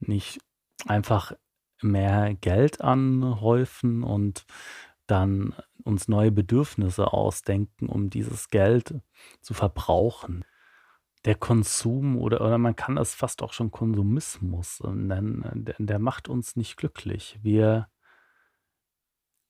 nicht 0.00 0.40
einfach 0.88 1.32
mehr 1.80 2.34
Geld 2.34 2.80
anhäufen 2.80 4.02
und 4.02 4.44
dann 5.06 5.54
uns 5.84 6.08
neue 6.08 6.32
Bedürfnisse 6.32 7.12
ausdenken, 7.12 7.88
um 7.88 8.10
dieses 8.10 8.48
Geld 8.48 8.94
zu 9.40 9.54
verbrauchen. 9.54 10.44
Der 11.24 11.34
Konsum 11.34 12.18
oder 12.18 12.40
oder 12.42 12.58
man 12.58 12.76
kann 12.76 12.98
es 12.98 13.14
fast 13.14 13.42
auch 13.42 13.52
schon 13.52 13.70
Konsumismus 13.70 14.80
nennen, 14.84 15.64
der 15.64 15.76
der 15.78 15.98
macht 15.98 16.28
uns 16.28 16.56
nicht 16.56 16.76
glücklich. 16.76 17.38
Wir 17.42 17.88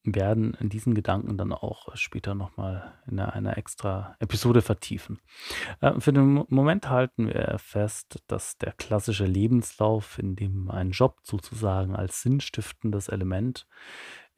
werden 0.05 0.55
diesen 0.61 0.95
Gedanken 0.95 1.39
dann 1.39 1.53
auch 1.53 1.97
später 1.97 2.35
noch 2.35 2.57
mal 2.59 2.93
in 3.07 3.17
'ner 3.17 3.33
einer 3.33 3.57
extra 3.57 4.17
Episode 4.19 4.61
vertiefen. 4.61 5.19
Äh, 5.81 5.99
für 5.99 6.13
den 6.13 6.35
Mo 6.35 6.47
Moment 6.51 6.91
halten 6.91 7.27
wir 7.29 7.57
fest, 7.59 8.23
dass 8.27 8.59
der 8.59 8.73
klassische 8.73 9.25
Lebenslauf, 9.25 10.19
in 10.19 10.37
dem 10.37 10.71
ein 10.71 10.91
Job 10.91 11.21
sozusagen 11.23 11.97
als 11.97 12.21
sinnstiftendes 12.21 13.09
Element, 13.09 13.67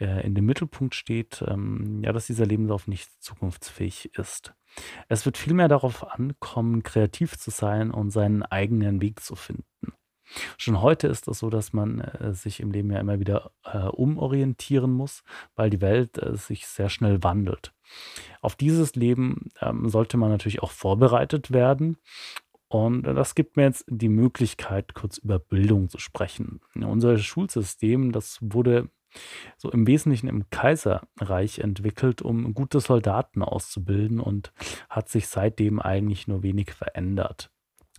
äh, 0.00 0.26
in 0.26 0.34
dem 0.34 0.46
Mittelpunkt 0.46 0.94
steht, 0.94 1.44
ähm, 1.46 2.02
ja, 2.04 2.12
dass 2.12 2.26
dieser 2.26 2.46
Lebenslauf 2.46 2.86
nicht 2.86 3.10
zukunftsfähig 3.22 4.14
ist. 4.14 4.54
Es 5.08 5.24
wird 5.24 5.38
vielmehr 5.38 5.68
darauf 5.68 6.06
ankommen, 6.06 6.82
kreativ 6.82 7.38
zu 7.38 7.50
sein 7.50 7.90
und 7.90 8.10
seinen 8.10 8.42
eigenen 8.42 9.00
Weg 9.00 9.20
zu 9.20 9.36
finden. 9.36 9.64
Schon 10.58 10.82
heute 10.82 11.06
ist 11.06 11.28
es 11.28 11.38
so, 11.38 11.50
dass 11.50 11.72
man, 11.72 12.00
äh, 12.00 12.34
sich 12.34 12.60
im 12.60 12.72
Leben 12.72 12.90
ja 12.90 12.98
immer 12.98 13.20
wieder, 13.20 13.52
äh, 13.64 13.78
umorientieren 13.78 14.90
muss, 14.92 15.22
weil 15.54 15.70
die 15.70 15.80
Welt, 15.80 16.18
äh, 16.18 16.36
sich 16.36 16.66
sehr 16.66 16.88
schnell 16.88 17.22
wandelt. 17.22 17.72
Auf 18.40 18.56
dieses 18.56 18.96
Leben, 18.96 19.48
ähm, 19.60 19.88
sollte 19.88 20.16
man 20.16 20.30
natürlich 20.30 20.62
auch 20.62 20.72
vorbereitet 20.72 21.52
werden 21.52 21.98
und 22.68 23.04
das 23.04 23.36
gibt 23.36 23.56
mir 23.56 23.64
jetzt 23.64 23.84
die 23.88 24.08
Möglichkeit, 24.08 24.94
kurz 24.94 25.18
über 25.18 25.38
Bildung 25.38 25.88
zu 25.88 25.98
sprechen. 25.98 26.60
Unser 26.74 27.16
Schulsystem, 27.18 28.10
das 28.10 28.38
wurde 28.40 28.90
so 29.56 29.70
im 29.70 29.86
Wesentlichen 29.86 30.28
im 30.28 30.48
Kaiserreich 30.50 31.58
entwickelt, 31.58 32.22
um 32.22 32.54
gute 32.54 32.80
Soldaten 32.80 33.42
auszubilden 33.42 34.20
und 34.20 34.52
hat 34.88 35.08
sich 35.08 35.28
seitdem 35.28 35.80
eigentlich 35.80 36.28
nur 36.28 36.42
wenig 36.42 36.72
verändert. 36.72 37.50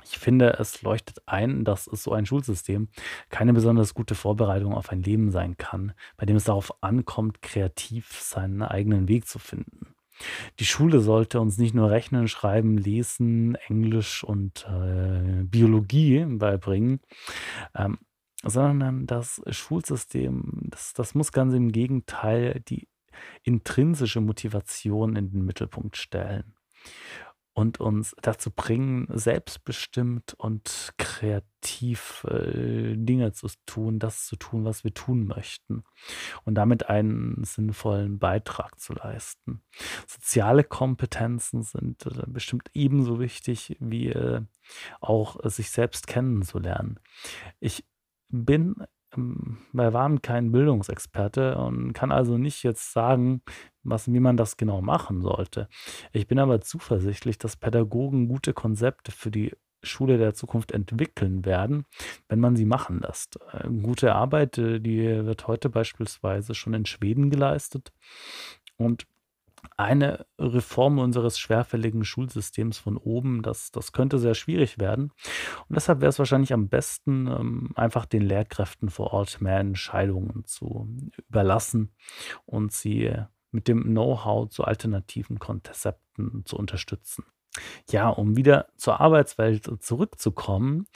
Ich 0.10 0.20
finde, 0.20 0.58
es 0.60 0.82
leuchtet 0.84 1.22
ein, 1.26 1.66
dass 1.66 1.86
so 1.86 2.14
ein 2.14 2.26
Schulsystem 2.26 2.88
keine 3.30 3.54
besonders 3.54 3.94
gute 3.94 4.16
Vorbereitung 4.16 4.74
auf 4.74 4.90
ein 4.90 5.04
Leben 5.04 5.32
sein 5.32 5.58
kann, 5.58 5.94
bei 6.16 6.26
dem 6.26 6.38
es 6.38 6.46
darauf 6.46 6.82
ankommt, 6.82 7.42
kreativ 7.42 8.12
seinen 8.22 8.62
eigenen 8.62 9.10
Weg 9.10 9.28
zu 9.28 9.38
finden. 9.38 9.96
Die 10.60 10.66
Schule 10.66 11.00
sollte 11.00 11.40
uns 11.40 11.58
nicht 11.58 11.76
nur 11.76 11.92
Rechnen, 11.92 12.28
Schreiben, 12.28 12.78
Lesen, 12.78 13.56
Englisch 13.68 14.24
und, 14.24 14.66
äh, 14.68 15.44
Biologie 15.44 16.26
beibringen, 16.26 17.02
ähm, 17.76 18.00
sondern 18.44 19.08
das 19.08 19.41
Schulsystem, 19.50 20.62
das 20.70 20.94
das 20.94 21.15
muss 21.15 21.32
ganz 21.32 21.53
im 21.53 21.72
Gegenteil 21.72 22.62
die 22.67 22.88
intrinsische 23.44 24.22
Motivation 24.22 25.15
in 25.15 25.32
den 25.32 25.46
Mittelpunkt 25.46 25.98
stellen 25.98 26.53
und 27.58 27.79
uns 27.79 28.15
dazu 28.22 28.51
bringen, 28.51 29.08
selbstbestimmt 29.10 30.36
und 30.36 30.94
kreativ, 31.00 32.24
äh, 32.29 32.96
Dinge 32.96 33.32
zu 33.32 33.48
tun, 33.65 33.98
das 33.98 34.27
zu 34.27 34.36
tun, 34.36 34.63
was 34.63 34.84
wir 34.84 34.94
tun 34.94 35.25
möchten 35.25 35.84
und 36.46 36.53
damit 36.53 36.88
einen 36.88 37.44
sinnvollen 37.44 38.20
Beitrag 38.20 38.79
zu 38.79 38.94
leisten. 38.94 39.63
Soziale 40.06 40.63
Kompetenzen 40.63 41.63
sind, 41.63 42.06
äh, 42.06 42.25
bestimmt 42.27 42.70
ebenso 42.75 43.20
wichtig 43.20 43.75
wie, 43.79 44.10
äh, 44.10 44.41
auch 45.01 45.38
sich 45.50 45.72
selbst 45.72 46.06
kennenzulernen. 46.06 47.00
Ich 47.60 47.86
bin, 48.29 48.75
ähm, 49.15 49.57
bei 49.74 49.93
Weitem 49.93 50.22
kein 50.22 50.51
Bildungsexperte 50.51 51.57
und 51.57 51.93
kann 51.93 52.12
also 52.12 52.38
nicht 52.38 52.63
jetzt 52.63 52.93
sagen, 52.93 53.41
was 53.84 54.12
wie 54.12 54.19
man 54.19 54.38
das 54.38 54.57
genau 54.57 54.81
machen 54.81 55.22
sollte. 55.22 55.67
Ich 56.12 56.27
bin 56.27 56.39
aber 56.39 56.62
zuversichtlich, 56.62 57.38
dass 57.38 57.55
Pädagogen 57.55 58.27
gute 58.27 58.53
Konzepte 58.53 59.12
für 59.12 59.31
die 59.31 59.53
Schule 59.84 60.17
der 60.17 60.34
Zukunft 60.34 60.72
entwickeln 60.72 61.46
werden, 61.46 61.86
wenn 62.29 62.39
man 62.39 62.55
sie 62.55 62.65
machen 62.65 63.00
lässt. 63.00 63.39
Äh, 63.53 63.69
gute 63.69 64.13
Arbeit, 64.13 64.57
äh, 64.57 64.79
die 64.79 65.25
wird 65.25 65.48
heute 65.48 65.69
beispielsweise 65.69 66.55
schon 66.55 66.74
in 66.74 66.86
Schweden 66.86 67.29
geleistet 67.29 67.91
und 68.77 69.05
eine 69.77 70.25
Reform 70.39 71.00
unseres 71.00 71.38
schwerfälligen 71.39 72.03
Schulsystems 72.03 72.79
von 72.79 72.98
oben, 72.98 73.43
das 73.43 73.72
das 73.72 73.91
könnte 73.91 74.17
sehr 74.19 74.34
schwierig 74.34 74.79
werden. 74.79 75.12
Und 75.67 75.75
deshalb 75.75 76.01
wäre 76.01 76.10
es 76.10 76.19
wahrscheinlich 76.19 76.53
am 76.53 76.67
besten, 76.69 77.27
ähm, 77.27 77.72
einfach 77.75 78.05
den 78.05 78.24
Lehrkräften 78.24 78.89
vor 78.89 79.13
Ort 79.13 79.39
mehr 79.39 79.60
Entscheidungen 79.60 80.46
zu 80.46 80.89
überlassen 81.29 81.93
und 82.46 82.74
sie 82.74 83.13
mit 83.51 83.67
dem 83.67 83.84
Know-how 83.84 84.50
zu 84.50 84.63
alternativen 84.63 85.39
Konzepten 85.39 86.43
zu 86.46 86.57
unterstützen. 86.57 87.24
Ja, 87.90 88.10
um 88.10 88.36
wieder 88.36 88.68
zur 88.78 89.00
Arbeitswelt 89.00 89.70
zurückzukommen. 89.82 90.88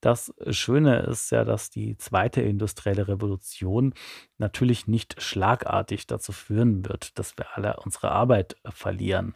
Das 0.00 0.32
Schöne 0.48 1.00
ist 1.00 1.30
ja, 1.30 1.44
dass 1.44 1.70
die 1.70 1.96
zweite 1.96 2.40
industrielle 2.40 3.08
Revolution 3.08 3.94
natürlich 4.38 4.86
nicht 4.86 5.20
schlagartig 5.22 6.06
dazu 6.06 6.32
führen 6.32 6.86
wird, 6.86 7.18
dass 7.18 7.36
wir 7.36 7.56
alle 7.56 7.76
unsere 7.84 8.10
Arbeit 8.10 8.56
verlieren, 8.64 9.34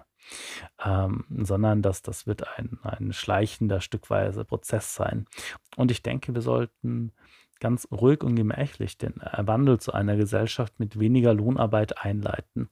ähm, 0.84 1.24
sondern 1.28 1.82
dass 1.82 2.02
das 2.02 2.26
wird 2.26 2.46
ein 2.58 2.78
ein 2.82 3.12
schleichender, 3.12 3.80
stückweise 3.80 4.44
Prozess 4.44 4.94
sein. 4.94 5.26
Und 5.76 5.90
ich 5.90 6.02
denke, 6.02 6.34
wir 6.34 6.42
sollten 6.42 7.12
ganz 7.64 7.88
ruhig 7.90 8.22
und 8.22 8.36
gemächlich 8.36 8.98
den 8.98 9.22
äh, 9.22 9.46
Wandel 9.46 9.80
zu 9.80 9.94
einer 9.94 10.16
Gesellschaft 10.16 10.78
mit 10.78 11.00
weniger 11.00 11.32
Lohnarbeit 11.32 11.96
einleiten. 11.96 12.68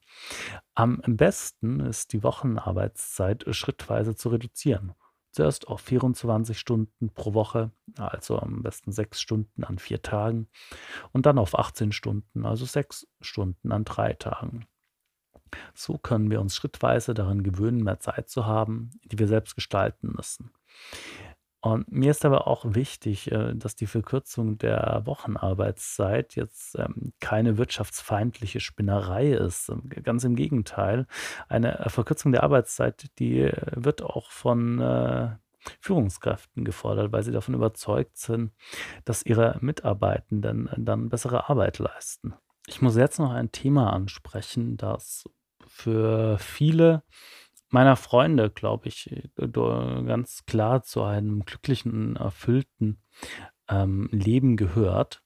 Am 0.75 1.01
besten 1.07 1.79
ist 1.79 2.13
die 2.13 2.21
Wochenarbeitszeit 2.21 3.43
schrittweise 3.55 4.15
zu 4.15 4.29
reduzieren. 4.29 4.93
Zuerst 5.31 5.67
auf 5.67 5.81
24 5.81 6.59
Stunden 6.59 7.09
pro 7.11 7.33
Woche, 7.33 7.71
also 7.97 8.37
am 8.37 8.61
besten 8.61 8.91
6 8.91 9.19
Stunden 9.19 9.63
an 9.63 9.79
vier 9.79 10.03
Tagen 10.03 10.47
und 11.11 11.25
dann 11.25 11.39
auf 11.39 11.57
18 11.57 11.91
Stunden, 11.91 12.45
also 12.45 12.63
6 12.63 13.07
Stunden 13.19 13.71
an 13.71 13.85
drei 13.85 14.13
Tagen. 14.13 14.67
So 15.73 15.97
können 15.97 16.29
wir 16.29 16.39
uns 16.39 16.55
schrittweise 16.55 17.15
daran 17.15 17.41
gewöhnen, 17.41 17.81
mehr 17.81 17.99
Zeit 17.99 18.29
zu 18.29 18.45
haben, 18.45 18.91
die 19.05 19.17
wir 19.17 19.27
selbst 19.27 19.55
gestalten 19.55 20.13
müssen. 20.15 20.51
Und 21.63 21.89
mir 21.89 22.11
ist 22.11 22.25
aber 22.25 22.45
auch 22.47 22.65
wichtig, 22.67 23.31
äh, 23.31 23.53
dass 23.55 23.77
die 23.77 23.87
Verkürzung 23.87 24.57
der 24.57 25.03
Wochenarbeitszeit 25.05 26.35
jetzt, 26.35 26.77
ähm, 26.77 27.13
keine 27.21 27.57
wirtschaftsfeindliche 27.57 28.59
Spinnerei 28.59 29.31
ist. 29.31 29.69
Ähm, 29.69 29.83
ganz 30.03 30.25
im 30.25 30.35
Gegenteil. 30.35 31.07
Eine, 31.47 31.79
äh, 31.79 31.89
Verkürzung 31.89 32.33
der 32.33 32.43
Arbeitszeit, 32.43 33.05
die 33.17 33.43
äh, 33.43 33.53
wird 33.75 34.01
auch 34.01 34.29
von, 34.29 35.39
Führungskräften 35.79 36.65
gefordert, 36.65 37.13
weil 37.13 37.23
sie 37.23 37.31
davon 37.31 37.53
überzeugt 37.53 38.17
sind, 38.17 38.51
dass 39.05 39.25
ihre 39.25 39.57
Mitarbeitenden 39.61 40.69
dann 40.75 41.07
bessere 41.07 41.49
Arbeit 41.49 41.79
leisten. 41.79 42.33
Ich 42.67 42.81
muss 42.81 42.97
jetzt 42.97 43.17
noch 43.17 43.31
ein 43.31 43.53
Thema 43.53 43.93
ansprechen, 43.93 44.75
das 44.75 45.23
für 45.65 46.37
viele 46.37 47.03
meiner 47.73 47.95
Freunde, 47.95 48.49
glaube 48.49 48.87
ich, 48.87 49.11
äh, 49.11 49.47
ganz 49.47 50.45
klar 50.45 50.83
zu 50.83 51.03
einem 51.03 51.43
glücklichen, 51.43 52.15
erfüllten, 52.15 53.01
ähm, 53.67 54.09
Leben 54.11 54.57
gehört. 54.57 55.23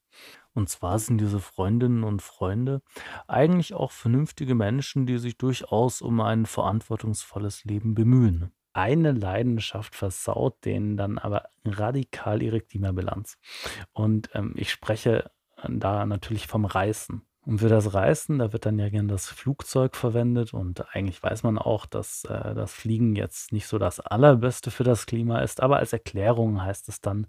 Und 0.54 0.70
zwar 0.70 0.98
sind 0.98 1.20
diese 1.20 1.40
Freundinnen 1.40 2.04
und 2.04 2.22
Freunde 2.24 2.82
eigentlich 3.28 3.76
auch 3.76 3.92
vernünftige 3.92 4.56
Menschen, 4.56 5.06
die 5.06 5.20
sich 5.20 5.38
durchaus 5.38 6.02
um 6.02 6.20
ein 6.20 6.48
verantwortungsvolles 6.48 7.66
Leben 7.66 7.94
bemühen. 7.94 8.52
Eine 8.74 9.12
Leidenschaft 9.12 9.94
versaut 9.94 10.64
denen 10.66 10.98
dann 10.98 11.18
aber 11.20 11.50
radikal 11.66 12.42
ihre 12.42 12.62
Klimabilanz. 12.62 13.38
Und, 13.92 14.30
ähm, 14.34 14.54
ich 14.56 14.72
spreche 14.72 15.30
äh, 15.58 15.68
da 15.70 16.06
natürlich 16.06 16.48
vom 16.48 16.66
Reisen. 16.66 17.27
Und 17.48 17.60
für 17.60 17.70
das 17.70 17.94
Reisen, 17.94 18.40
da 18.40 18.52
wird 18.52 18.66
dann 18.66 18.78
ja 18.78 18.90
gern 18.90 19.08
das 19.08 19.30
Flugzeug 19.30 19.96
verwendet 19.96 20.54
und 20.54 20.94
eigentlich 20.94 21.24
weiß 21.24 21.44
man 21.44 21.58
auch, 21.58 21.86
dass, 21.86 22.26
äh, 22.26 22.54
das 22.54 22.74
Fliegen 22.74 23.16
jetzt 23.16 23.54
nicht 23.54 23.68
so 23.68 23.78
das 23.78 24.02
Allerbeste 24.02 24.70
für 24.70 24.84
das 24.84 25.06
Klima 25.06 25.40
ist, 25.40 25.62
aber 25.64 25.78
als 25.78 25.94
Erklärung 25.94 26.62
heißt 26.62 26.90
es 26.90 27.00
dann: 27.00 27.26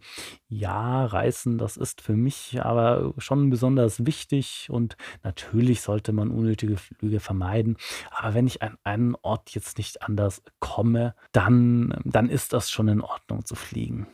„Ja, 0.48 1.06
Reisen, 1.06 1.56
das 1.56 1.76
ist 1.76 2.00
für 2.00 2.14
mich 2.16 2.60
aber 2.60 3.14
schon 3.18 3.48
besonders 3.48 4.06
wichtig 4.06 4.66
und 4.72 4.96
natürlich 5.22 5.82
sollte 5.82 6.12
man 6.12 6.32
unnötige 6.32 6.78
Flüge 6.78 7.20
vermeiden. 7.20 7.76
Aber 8.10 8.34
wenn 8.34 8.48
ich 8.48 8.60
an 8.60 8.76
einen 8.82 9.14
Ort 9.22 9.50
jetzt 9.50 9.78
nicht 9.78 10.02
anders 10.02 10.42
komme, 10.58 11.14
dann 11.30 11.94
dann 12.04 12.28
ist 12.28 12.52
das 12.52 12.70
schon 12.72 12.88
in 12.88 13.02
Ordnung 13.02 13.44
zu 13.44 13.54
fliegen.“ 13.54 14.08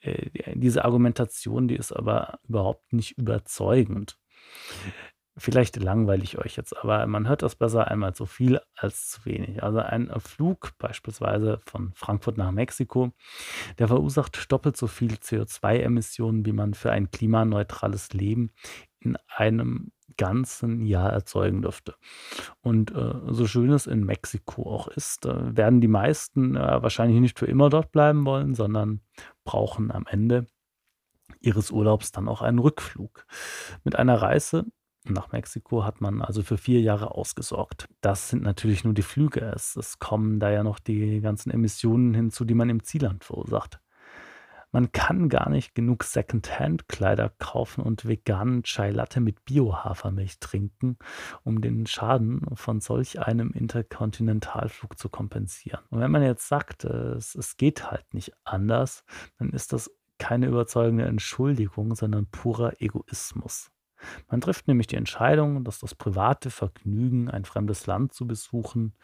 Äh, 0.00 0.30
diese 0.54 0.84
Argumentation, 0.84 1.68
die 1.68 1.76
ist 1.76 1.92
aber 1.92 2.38
überhaupt 2.48 2.92
nicht 2.92 3.18
überzeugend. 3.18 4.18
Vielleicht 5.36 5.76
langweile 5.82 6.22
ich 6.22 6.38
euch 6.38 6.56
jetzt, 6.56 6.76
aber 6.76 7.04
man 7.08 7.26
hört 7.28 7.42
das 7.42 7.56
besser 7.56 7.88
einmal 7.88 8.14
zu 8.14 8.24
viel 8.24 8.60
als 8.76 9.10
zu 9.10 9.24
wenig. 9.24 9.64
Also 9.64 9.80
ein 9.80 10.08
Flug 10.20 10.70
beispielsweise 10.78 11.58
von 11.66 11.92
Frankfurt 11.94 12.38
nach 12.38 12.52
Mexiko, 12.52 13.10
der 13.78 13.88
verursacht 13.88 14.52
doppelt 14.52 14.76
so 14.76 14.86
viel 14.86 15.14
CO2-Emissionen, 15.14 16.46
wie 16.46 16.52
man 16.52 16.74
für 16.74 16.92
ein 16.92 17.10
klimaneutrales 17.10 18.12
Leben 18.12 18.52
in 19.00 19.16
einem 19.26 19.90
ganzen 20.16 20.86
Jahr 20.86 21.10
erzeugen 21.12 21.62
dürfte. 21.62 21.96
Und, 22.60 22.92
äh, 22.92 23.14
so 23.28 23.48
schön 23.48 23.70
es 23.72 23.88
in 23.88 24.04
Mexiko 24.04 24.72
auch 24.72 24.86
ist, 24.86 25.26
äh, 25.26 25.56
werden 25.56 25.80
die 25.80 25.88
meisten, 25.88 26.54
äh, 26.54 26.82
wahrscheinlich 26.82 27.20
nicht 27.20 27.40
für 27.40 27.46
immer 27.46 27.70
dort 27.70 27.90
bleiben 27.90 28.24
wollen, 28.24 28.54
sondern 28.54 29.00
brauchen 29.44 29.90
am 29.90 30.06
Ende 30.08 30.46
ihres 31.40 31.70
Urlaubs 31.70 32.12
dann 32.12 32.28
auch 32.28 32.42
einen 32.42 32.58
Rückflug. 32.58 33.26
Mit 33.84 33.96
einer 33.96 34.20
Reise 34.20 34.64
nach 35.06 35.32
Mexiko 35.32 35.84
hat 35.84 36.00
man 36.00 36.22
also 36.22 36.42
für 36.42 36.56
4 36.56 36.80
Jahre 36.80 37.10
ausgesorgt. 37.10 37.88
Das 38.00 38.30
sind 38.30 38.42
natürlich 38.42 38.84
nur 38.84 38.94
die 38.94 39.02
Flüge. 39.02 39.40
Es 39.54 39.76
es 39.76 39.98
kommen 39.98 40.40
da 40.40 40.50
ja 40.50 40.62
noch 40.62 40.78
die 40.78 41.20
ganzen 41.20 41.50
Emissionen 41.50 42.14
hinzu, 42.14 42.44
die 42.46 42.54
man 42.54 42.70
im 42.70 42.82
Zielland 42.82 43.22
verursacht. 43.22 43.80
Man 44.72 44.90
kann 44.90 45.28
gar 45.28 45.50
nicht 45.50 45.76
genug 45.76 46.02
Secondhand-Kleider 46.02 47.32
kaufen 47.38 47.80
und 47.82 48.08
veganen 48.08 48.64
Chai 48.64 48.90
Latte 48.90 49.20
mit 49.20 49.44
Bio-Hafermilch 49.44 50.40
trinken, 50.40 50.96
um 51.44 51.60
den 51.60 51.86
Schaden 51.86 52.40
von 52.54 52.80
solch 52.80 53.20
einem 53.20 53.52
Interkontinentalflug 53.52 54.98
zu 54.98 55.10
kompensieren. 55.10 55.84
Und 55.90 56.00
wenn 56.00 56.10
man 56.10 56.24
jetzt 56.24 56.48
sagt, 56.48 56.82
es 56.84 57.36
es 57.36 57.56
geht 57.56 57.88
halt 57.88 58.14
nicht 58.14 58.32
anders, 58.42 59.04
dann 59.38 59.50
ist 59.50 59.72
das 59.72 59.92
keine 60.24 60.46
überzeugende 60.46 61.04
Entschuldigung, 61.04 61.94
sondern 61.94 62.24
purer 62.24 62.80
Egoismus. 62.80 63.70
Man 64.30 64.40
trifft 64.40 64.66
nämlich 64.66 64.86
die 64.86 64.96
Entscheidung, 64.96 65.64
dass 65.64 65.80
das 65.80 65.94
private 65.94 66.48
Vergnügen, 66.48 67.28
ein 67.30 67.44
fremdes 67.44 67.86
Land 67.86 68.14
zu 68.14 68.26
besuchen, 68.26 68.94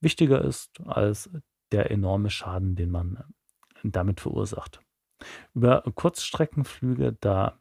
wichtiger 0.00 0.42
ist 0.42 0.80
als 0.86 1.28
der 1.72 1.90
enorme 1.90 2.30
Schaden, 2.30 2.74
den 2.74 2.90
man 2.90 3.22
damit 3.82 4.20
verursacht. 4.20 4.80
Über 5.52 5.82
Kurzstreckenflüge, 5.94 7.12
da 7.20 7.60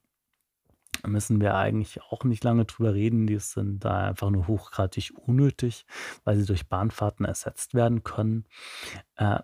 müssen 1.05 1.41
wir 1.41 1.55
eigentlich 1.55 2.01
auch 2.01 2.23
nicht 2.23 2.45
lange 2.45 2.63
drüber 2.63 2.93
reden. 2.93 3.27
Die 3.27 3.39
sind 3.39 3.83
da 3.83 4.07
einfach 4.07 4.29
nur 4.29 4.47
hochgradig 4.47 5.11
unnötig, 5.17 5.85
weil 6.23 6.37
sie 6.37 6.45
durch 6.45 6.69
Bahnfahrten 6.69 7.25
ersetzt 7.25 7.73
werden 7.73 8.03
können. 8.03 8.45
Äh, 9.17 9.39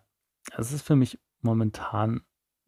es 0.58 0.72
ist 0.72 0.88
für 0.88 0.96
mich 0.96 1.20
momentan 1.42 2.22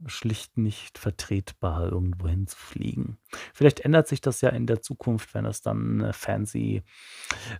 schlicht 0.05 0.57
nicht 0.57 0.97
vertretbar, 0.97 1.91
irgendwo 1.91 2.27
hinzufliegen. 2.27 3.17
Vielleicht 3.53 3.81
ändert 3.81 4.07
sich 4.07 4.21
das 4.21 4.41
ja 4.41 4.49
in 4.49 4.67
der 4.67 4.81
Zukunft, 4.81 5.33
wenn 5.33 5.45
es 5.45 5.61
dann 5.61 6.01
äh, 6.01 6.13
fancy 6.13 6.83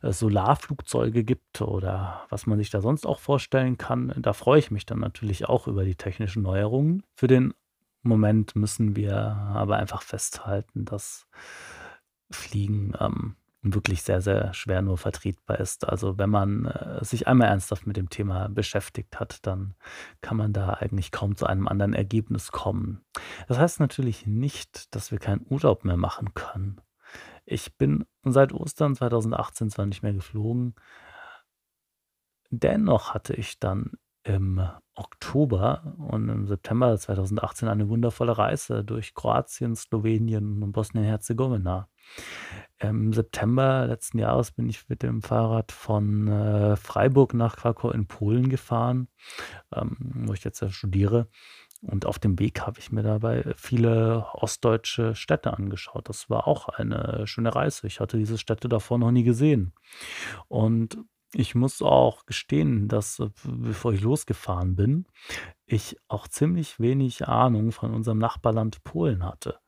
äh, 0.02 0.12
Solarflugzeuge 0.12 1.24
gibt 1.24 1.62
oder 1.62 2.26
was 2.30 2.46
man 2.46 2.58
sich 2.58 2.70
da 2.70 2.82
sonst 2.82 3.06
auch 3.06 3.20
vorstellen 3.20 3.78
kann. 3.78 4.14
Da 4.18 4.34
freue 4.34 4.60
ich 4.60 4.72
mich 4.72 4.86
dann 4.86 5.00
natürlich 5.00 5.46
auch 5.48 5.68
über 5.68 5.86
die 5.86 5.96
technischen 5.96 6.44
Neuerungen. 6.44 7.04
Für 7.16 7.28
den 7.28 7.54
Moment 8.02 8.56
müssen 8.56 8.96
wir 8.96 9.18
aber 9.18 9.78
einfach 9.78 10.02
festhalten, 10.02 10.86
dass 10.86 11.28
Fliegen 12.30 12.94
ähm, 13.00 13.36
wirklich 13.64 14.04
sehr, 14.04 14.22
sehr 14.22 14.54
schwer 14.54 14.82
nur 14.82 14.98
vertretbar 14.98 15.60
ist. 15.60 15.88
Also 15.88 16.18
wenn 16.18 16.30
man 16.30 16.66
äh, 16.66 17.04
sich 17.04 17.28
einmal 17.28 17.48
ernsthaft 17.48 17.88
mit 17.88 17.98
dem 17.98 18.10
Thema 18.10 18.50
beschäftigt 18.50 19.20
hat, 19.20 19.46
dann 19.48 19.76
kann 20.22 20.38
man 20.38 20.52
da 20.52 20.70
eigentlich 20.72 21.12
kaum 21.12 21.38
zu 21.38 21.46
einem 21.46 21.68
anderen 21.68 21.94
Ergebnis 21.94 22.52
kommen. 22.52 23.04
Das 23.48 23.58
heißt 23.58 23.80
natürlich 23.80 24.28
nicht, 24.28 24.94
dass 24.94 25.12
wir 25.12 25.20
keinen 25.20 25.46
Urlaub 25.50 25.86
mehr 25.86 25.98
machen 25.98 26.34
können. 26.34 26.82
Ich 27.46 27.78
bin 27.78 28.06
seit 28.24 28.54
Ostern 28.54 28.96
2018 28.96 29.70
zwar 29.70 29.86
nicht 29.86 30.04
mehr 30.04 30.14
geflogen, 30.14 30.76
dennoch 32.50 33.14
hatte 33.14 33.34
ich 33.34 33.60
dann 33.60 33.92
im 34.24 34.62
Oktober 34.96 35.96
und 35.98 36.30
im 36.30 36.48
September 36.48 36.98
2018 36.98 37.68
eine 37.68 37.90
wundervolle 37.90 38.38
Reise 38.38 38.84
durch 38.84 39.14
Kroatien, 39.14 39.76
Slowenien 39.76 40.62
und 40.62 40.72
Bosnien-Herzegowina. 40.72 41.88
Im 42.80 43.14
September 43.14 43.88
letzten 43.88 44.20
Jahres 44.20 44.52
bin 44.52 44.70
ich 44.70 44.88
mit 44.90 45.04
dem 45.04 45.22
Fahrrad 45.22 45.72
von 45.72 46.28
äh, 46.28 46.76
Freiburg 46.76 47.34
nach 47.34 47.56
Krakau 47.56 47.92
in 47.92 48.08
Polen 48.08 48.50
gefahren, 48.50 49.08
ähm, 49.74 49.98
wo 50.28 50.34
ich 50.34 50.44
jetzt 50.44 50.62
ja 50.62 50.70
studiere. 50.70 51.28
Und 51.82 52.06
auf 52.06 52.18
dem 52.18 52.40
Weg 52.40 52.62
habe 52.62 52.80
ich 52.80 52.92
mir 52.92 53.04
dabei 53.04 53.54
viele 53.58 54.26
ostdeutsche 54.34 55.16
Städte 55.16 55.54
angeschaut. 55.54 56.08
Das 56.08 56.30
war 56.30 56.48
auch 56.48 56.70
eine 56.70 57.28
schöne 57.28 57.54
Reise. 57.54 57.88
Ich 57.88 58.00
hatte 58.00 58.18
diese 58.18 58.38
Städte 58.38 58.70
davor 58.70 58.98
noch 58.98 59.12
nie 59.12 59.24
gesehen. 59.24 59.74
Und 60.48 60.98
ich 61.34 61.56
muss 61.56 61.82
auch 61.82 62.26
gestehen, 62.26 62.88
dass, 62.88 63.20
äh, 63.20 63.30
bevor 63.44 63.94
ich 63.94 64.02
losgefahren 64.02 64.76
bin, 64.76 65.06
ich 65.66 65.98
auch 66.08 66.28
ziemlich 66.28 66.80
wenig 66.80 67.28
Ahnung 67.28 67.72
von 67.72 67.94
unserem 67.94 68.20
Nachbarland 68.20 68.84
Polen 68.84 69.26
hatte. 69.26 69.60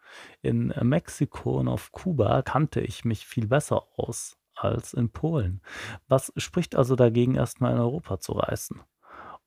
In, 0.41 0.71
äh, 0.71 0.83
Mexiko 0.83 1.59
und 1.59 1.67
auf 1.67 1.91
Kuba 1.91 2.41
kannte 2.41 2.81
ich 2.81 3.05
mich 3.05 3.25
viel 3.25 3.47
besser 3.47 3.87
aus 3.97 4.37
als 4.55 4.93
in 4.93 5.09
Polen. 5.11 5.61
Was 6.07 6.31
spricht 6.37 6.75
also 6.75 6.95
dagegen, 6.95 7.35
erst 7.35 7.61
mal 7.61 7.73
in 7.73 7.79
Europa 7.79 8.19
zu 8.19 8.33
reisen? 8.33 8.81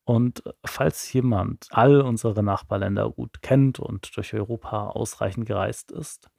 Und 0.08 0.42
falls 0.64 1.12
jemand 1.12 1.68
all 1.70 2.00
unsere 2.00 2.42
Nachbarländer 2.42 3.10
gut 3.10 3.42
kennt 3.42 3.78
und 3.78 4.16
durch 4.16 4.32
Europa 4.32 4.86
ausreichend 4.86 5.44
gereist 5.44 5.92
ist 5.92 6.30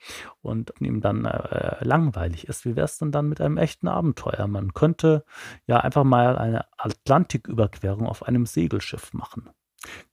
und 0.42 0.74
ihm 0.80 1.02
dann 1.02 1.26
äh, 1.26 1.84
langweilig 1.86 2.48
ist, 2.48 2.66
wie 2.66 2.76
wäre 2.76 2.86
es 2.86 2.98
denn 2.98 3.12
dann 3.12 3.30
mit 3.30 3.40
einem 3.40 3.58
echten 3.58 3.88
Abenteuer? 3.88 4.48
Man 4.48 4.74
könnte 4.74 5.24
ja 5.68 5.82
einfach 5.82 6.04
mal 6.04 6.36
eine 6.40 6.66
Atlantiküberquerung 6.80 8.08
auf 8.08 8.24
einem 8.24 8.48
Segelschiff 8.48 9.14
machen. 9.14 9.52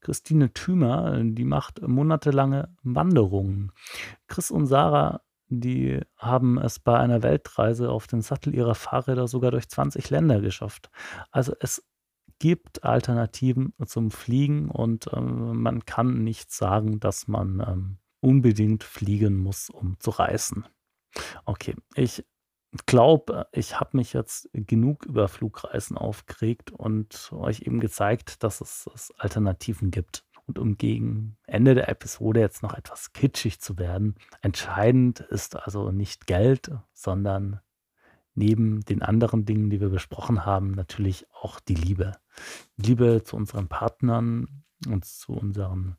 Christine 0.03 0.53
Thümer, 0.53 1.19
die 1.25 1.47
macht 1.47 1.81
monatelange 1.81 2.77
Wanderungen. 2.83 3.73
Chris 4.29 4.51
und 4.51 4.67
Sarah, 4.67 5.23
die 5.49 6.03
haben 6.19 6.59
es 6.59 6.79
bei 6.79 6.99
einer 6.99 7.23
Weltreise 7.23 7.89
auf 7.89 8.07
den 8.07 8.21
Sattel 8.21 8.55
ihrer 8.55 8.75
Fahrräder 8.75 9.27
sogar 9.29 9.51
durch 9.51 9.67
20 9.71 10.11
Länder 10.11 10.43
geschafft. 10.43 10.91
Also 11.31 11.55
es 11.59 11.83
gibt 12.39 12.85
Alternativen 12.85 13.73
zum 13.87 14.11
Fliegen 14.11 14.71
und 14.71 15.09
ähm, 15.13 15.63
man 15.63 15.85
kann 15.85 16.23
nicht 16.25 16.53
sagen, 16.53 17.01
dass 17.01 17.29
man 17.29 17.61
ähm, 17.61 17.99
unbedingt 18.21 18.85
fliegen 18.85 19.39
muss, 19.39 19.71
um 19.71 19.99
zu 20.01 20.11
reisen. 20.11 20.67
Okay, 21.45 21.75
ich 21.95 22.25
glaube, 22.85 23.47
ich 23.53 23.81
habe 23.81 23.97
mich 23.97 24.13
jetzt 24.13 24.51
genug 24.53 25.07
über 25.07 25.29
Flugreisen 25.29 25.97
aufgeregt 25.97 26.71
und 26.71 27.33
euch 27.33 27.63
eben 27.63 27.81
gezeigt, 27.81 28.43
dass 28.43 28.61
es, 28.61 28.89
es 28.95 29.13
Alternativen 29.17 29.91
gibt. 29.91 30.25
Und 30.47 30.59
um 30.59 30.77
gegen 30.77 31.37
Ende 31.47 31.75
der 31.75 31.89
Episode 31.89 32.41
jetzt 32.41 32.63
noch 32.63 32.75
etwas 32.75 33.13
kitschig 33.13 33.61
zu 33.61 33.79
werden, 33.79 34.15
entscheidend 34.43 35.21
ist 35.21 35.57
also 35.57 35.91
nicht 35.91 36.27
Geld, 36.27 36.71
sondern 36.93 37.61
neben 38.37 38.85
den 38.85 39.03
anderen 39.03 39.45
Dingen, 39.45 39.71
die 39.71 39.81
wir 39.81 39.89
besprochen 39.89 40.45
haben, 40.45 40.73
natürlich 40.73 41.27
auch 41.33 41.59
die 41.61 41.75
Liebe. 41.75 42.13
Liebe 42.77 43.23
zu 43.25 43.37
unseren 43.37 43.69
Partnern 43.69 44.65
und 44.87 45.05
zu 45.05 45.33
unseren 45.33 45.97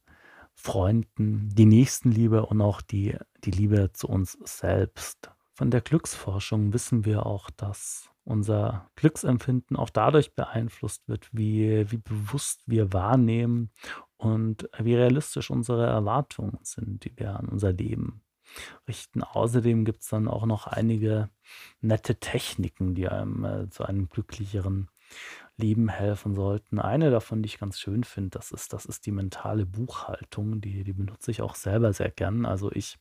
Freunden, 0.54 1.50
die 1.50 1.66
Nächstenliebe 1.66 2.46
und 2.46 2.62
auch 2.62 2.82
die, 2.82 3.16
die 3.44 3.52
Liebe 3.52 3.92
zu 3.94 4.08
uns 4.08 4.38
selbst. 4.44 5.32
Von 5.54 5.72
der 5.72 5.82
Glücksforschung 5.82 6.74
wissen 6.74 7.06
wir 7.06 7.26
auch, 7.26 7.50
dass 7.50 8.10
unser 8.24 8.90
Glücksempfinden 8.96 9.78
auch 9.78 9.90
dadurch 9.90 10.36
beeinflusst 10.36 11.08
wird, 11.08 11.30
wie, 11.32 11.90
wie 11.92 11.98
bewusst 11.98 12.62
wir 12.66 12.92
wahrnehmen 12.94 13.72
und 14.18 14.70
wie 14.78 14.96
realistisch 14.96 15.50
unsere 15.50 15.86
Erwartungen 15.86 16.60
sind, 16.64 17.06
die 17.06 17.18
wir 17.18 17.40
an 17.40 17.48
unser 17.48 17.72
Leben 17.72 18.22
richten. 18.88 19.24
Außerdem 19.24 19.86
gibt 19.86 20.02
es 20.02 20.10
dann 20.10 20.28
auch 20.28 20.46
noch 20.46 20.68
einige 20.68 21.30
nette 21.82 22.16
Techniken, 22.20 22.96
die 22.96 23.08
einem 23.08 23.46
äh, 23.46 23.70
zu 23.70 23.84
einem 23.84 24.10
glücklicheren 24.10 24.90
Leben 25.58 25.90
helfen 25.90 26.36
sollten. 26.36 26.80
Eine 26.80 27.10
davon, 27.10 27.42
die 27.42 27.48
ich 27.48 27.60
ganz 27.60 27.80
schön 27.80 28.04
finde, 28.04 28.38
das 28.38 28.52
ist, 28.52 28.74
das 28.74 28.86
ist 28.86 29.06
die 29.06 29.12
mentale 29.12 29.66
Buchhaltung. 29.66 30.62
Die, 30.62 30.84
die 30.84 30.94
benutze 30.94 31.32
ich 31.32 31.42
auch 31.42 31.56
selber 31.56 31.94
sehr 31.94 32.12
gern. 32.12 32.46
Also 32.46 32.72
ich 32.72 32.98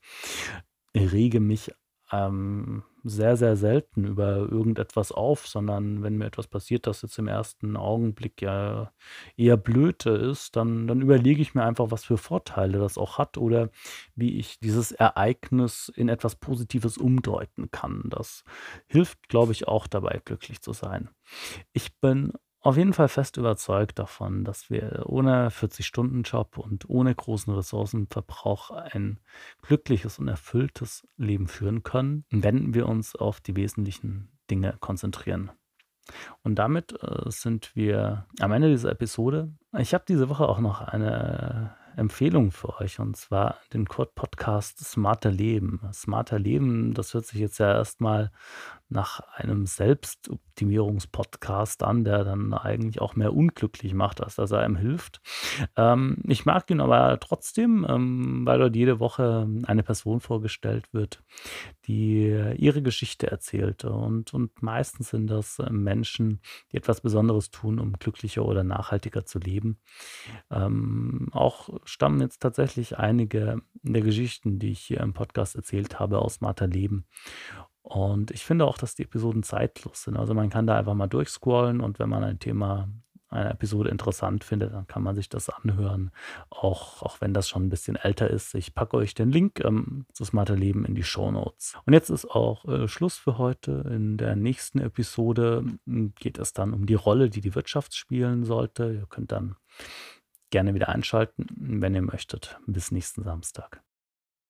rege 0.94 1.40
mich 1.40 1.72
ähm, 2.12 2.84
sehr, 3.02 3.36
sehr 3.36 3.56
selten 3.56 4.04
über 4.04 4.36
irgendetwas 4.36 5.12
auf, 5.12 5.46
sondern 5.46 6.02
wenn 6.02 6.18
mir 6.18 6.26
etwas 6.26 6.48
passiert, 6.48 6.86
das 6.86 7.02
jetzt 7.02 7.18
im 7.18 7.28
ersten 7.28 7.76
Augenblick 7.76 8.42
ja 8.42 8.92
eher 9.36 9.56
blöde 9.56 10.10
ist, 10.10 10.56
dann, 10.56 10.86
dann 10.88 11.00
überlege 11.00 11.40
ich 11.40 11.54
mir 11.54 11.64
einfach, 11.64 11.90
was 11.90 12.04
für 12.04 12.18
Vorteile 12.18 12.78
das 12.78 12.98
auch 12.98 13.18
hat 13.18 13.38
oder 13.38 13.70
wie 14.14 14.38
ich 14.38 14.58
dieses 14.58 14.92
Ereignis 14.92 15.92
in 15.94 16.08
etwas 16.08 16.36
Positives 16.36 16.98
umdeuten 16.98 17.70
kann. 17.70 18.02
Das 18.06 18.44
hilft, 18.86 19.28
glaube 19.28 19.52
ich, 19.52 19.68
auch 19.68 19.86
dabei, 19.86 20.20
glücklich 20.24 20.60
zu 20.60 20.72
sein. 20.72 21.10
Ich 21.72 21.96
bin 22.00 22.32
auf 22.66 22.76
jeden 22.76 22.92
Fall 22.94 23.06
fest 23.06 23.36
überzeugt 23.36 24.00
davon, 24.00 24.42
dass 24.42 24.70
wir 24.70 25.04
ohne 25.06 25.50
40-Stunden-Job 25.50 26.58
und 26.58 26.90
ohne 26.90 27.14
großen 27.14 27.52
Ressourcenverbrauch 27.54 28.72
ein 28.72 29.20
glückliches 29.62 30.18
und 30.18 30.26
erfülltes 30.26 31.06
Leben 31.16 31.46
führen 31.46 31.84
können, 31.84 32.24
wenn 32.30 32.74
wir 32.74 32.88
uns 32.88 33.14
auf 33.14 33.40
die 33.40 33.54
wesentlichen 33.54 34.32
Dinge 34.50 34.76
konzentrieren. 34.80 35.52
Und 36.42 36.56
damit 36.56 36.92
äh, 37.00 37.30
sind 37.30 37.74
wir 37.76 38.26
am 38.40 38.50
Ende 38.50 38.68
dieser 38.68 38.90
Episode. 38.90 39.52
Ich 39.78 39.94
habe 39.94 40.04
diese 40.08 40.28
Woche 40.28 40.48
auch 40.48 40.58
noch 40.58 40.80
eine 40.80 41.76
Empfehlung 41.96 42.50
für 42.50 42.80
euch 42.80 42.98
und 42.98 43.16
zwar 43.16 43.58
den 43.72 43.86
Code 43.86 44.10
Podcast 44.14 44.80
Smarter 44.84 45.30
Leben. 45.30 45.80
Smarter 45.92 46.38
Leben, 46.38 46.94
das 46.94 47.14
hört 47.14 47.26
sich 47.26 47.40
jetzt 47.40 47.58
ja 47.58 47.72
erstmal 47.72 48.32
nach 48.88 49.18
einem 49.34 49.66
Selbstoptimierungspodcast 49.66 51.82
an, 51.82 52.04
der 52.04 52.22
dann 52.24 52.54
eigentlich 52.54 53.00
auch 53.00 53.16
mehr 53.16 53.34
unglücklich 53.34 53.94
macht, 53.94 54.22
als 54.22 54.36
dass 54.36 54.52
er 54.52 54.60
einem 54.60 54.76
hilft. 54.76 55.20
Ähm, 55.76 56.18
ich 56.24 56.46
mag 56.46 56.70
ihn 56.70 56.80
aber 56.80 57.18
trotzdem, 57.18 57.84
ähm, 57.88 58.46
weil 58.46 58.60
dort 58.60 58.76
jede 58.76 59.00
Woche 59.00 59.48
eine 59.64 59.82
Person 59.82 60.20
vorgestellt 60.20 60.84
wird, 60.92 61.24
die 61.86 62.28
ihre 62.56 62.82
Geschichte 62.82 63.28
erzählt. 63.28 63.84
Und, 63.84 64.32
und 64.32 64.62
meistens 64.62 65.10
sind 65.10 65.26
das 65.26 65.58
äh, 65.58 65.68
Menschen, 65.70 66.40
die 66.70 66.76
etwas 66.76 67.00
Besonderes 67.00 67.50
tun, 67.50 67.80
um 67.80 67.94
glücklicher 67.94 68.44
oder 68.44 68.62
nachhaltiger 68.62 69.26
zu 69.26 69.40
leben. 69.40 69.80
Ähm, 70.50 71.28
auch 71.32 71.70
stammen 71.84 72.20
jetzt 72.20 72.40
tatsächlich 72.40 72.98
einige 72.98 73.62
der 73.82 74.02
Geschichten, 74.02 74.60
die 74.60 74.70
ich 74.70 74.80
hier 74.80 75.00
im 75.00 75.12
Podcast 75.12 75.56
erzählt 75.56 75.98
habe, 75.98 76.20
aus 76.20 76.40
Martha 76.40 76.66
Leben. 76.66 77.06
Und 77.86 78.32
ich 78.32 78.44
finde 78.44 78.64
auch, 78.64 78.78
dass 78.78 78.96
die 78.96 79.04
Episoden 79.04 79.44
zeitlos 79.44 80.02
sind. 80.02 80.16
Also 80.16 80.34
man 80.34 80.50
kann 80.50 80.66
da 80.66 80.76
einfach 80.76 80.94
mal 80.94 81.06
durchscrollen 81.06 81.80
und 81.80 82.00
wenn 82.00 82.08
man 82.08 82.24
ein 82.24 82.40
Thema, 82.40 82.88
eine 83.28 83.50
Episode 83.50 83.90
interessant 83.90 84.42
findet, 84.42 84.72
dann 84.72 84.88
kann 84.88 85.04
man 85.04 85.14
sich 85.14 85.28
das 85.28 85.48
anhören, 85.48 86.10
auch, 86.50 87.02
auch 87.02 87.20
wenn 87.20 87.32
das 87.32 87.48
schon 87.48 87.64
ein 87.64 87.68
bisschen 87.68 87.94
älter 87.94 88.28
ist. 88.28 88.56
Ich 88.56 88.74
packe 88.74 88.96
euch 88.96 89.14
den 89.14 89.30
Link 89.30 89.60
ähm, 89.64 90.04
zu 90.12 90.24
Smarter 90.24 90.56
Leben 90.56 90.84
in 90.84 90.96
die 90.96 91.04
Show 91.04 91.30
Notes. 91.30 91.74
Und 91.86 91.92
jetzt 91.92 92.10
ist 92.10 92.28
auch 92.28 92.64
äh, 92.64 92.88
Schluss 92.88 93.18
für 93.18 93.38
heute. 93.38 93.84
In 93.88 94.16
der 94.16 94.34
nächsten 94.34 94.80
Episode 94.80 95.64
hm, 95.86 96.12
geht 96.16 96.38
es 96.38 96.52
dann 96.52 96.74
um 96.74 96.86
die 96.86 96.94
Rolle, 96.94 97.30
die 97.30 97.40
die 97.40 97.54
Wirtschaft 97.54 97.94
spielen 97.94 98.42
sollte. 98.42 98.94
Ihr 98.94 99.06
könnt 99.08 99.30
dann 99.30 99.54
gerne 100.50 100.74
wieder 100.74 100.88
einschalten, 100.88 101.46
wenn 101.56 101.94
ihr 101.94 102.02
möchtet. 102.02 102.58
Bis 102.66 102.90
nächsten 102.90 103.22
Samstag. 103.22 103.85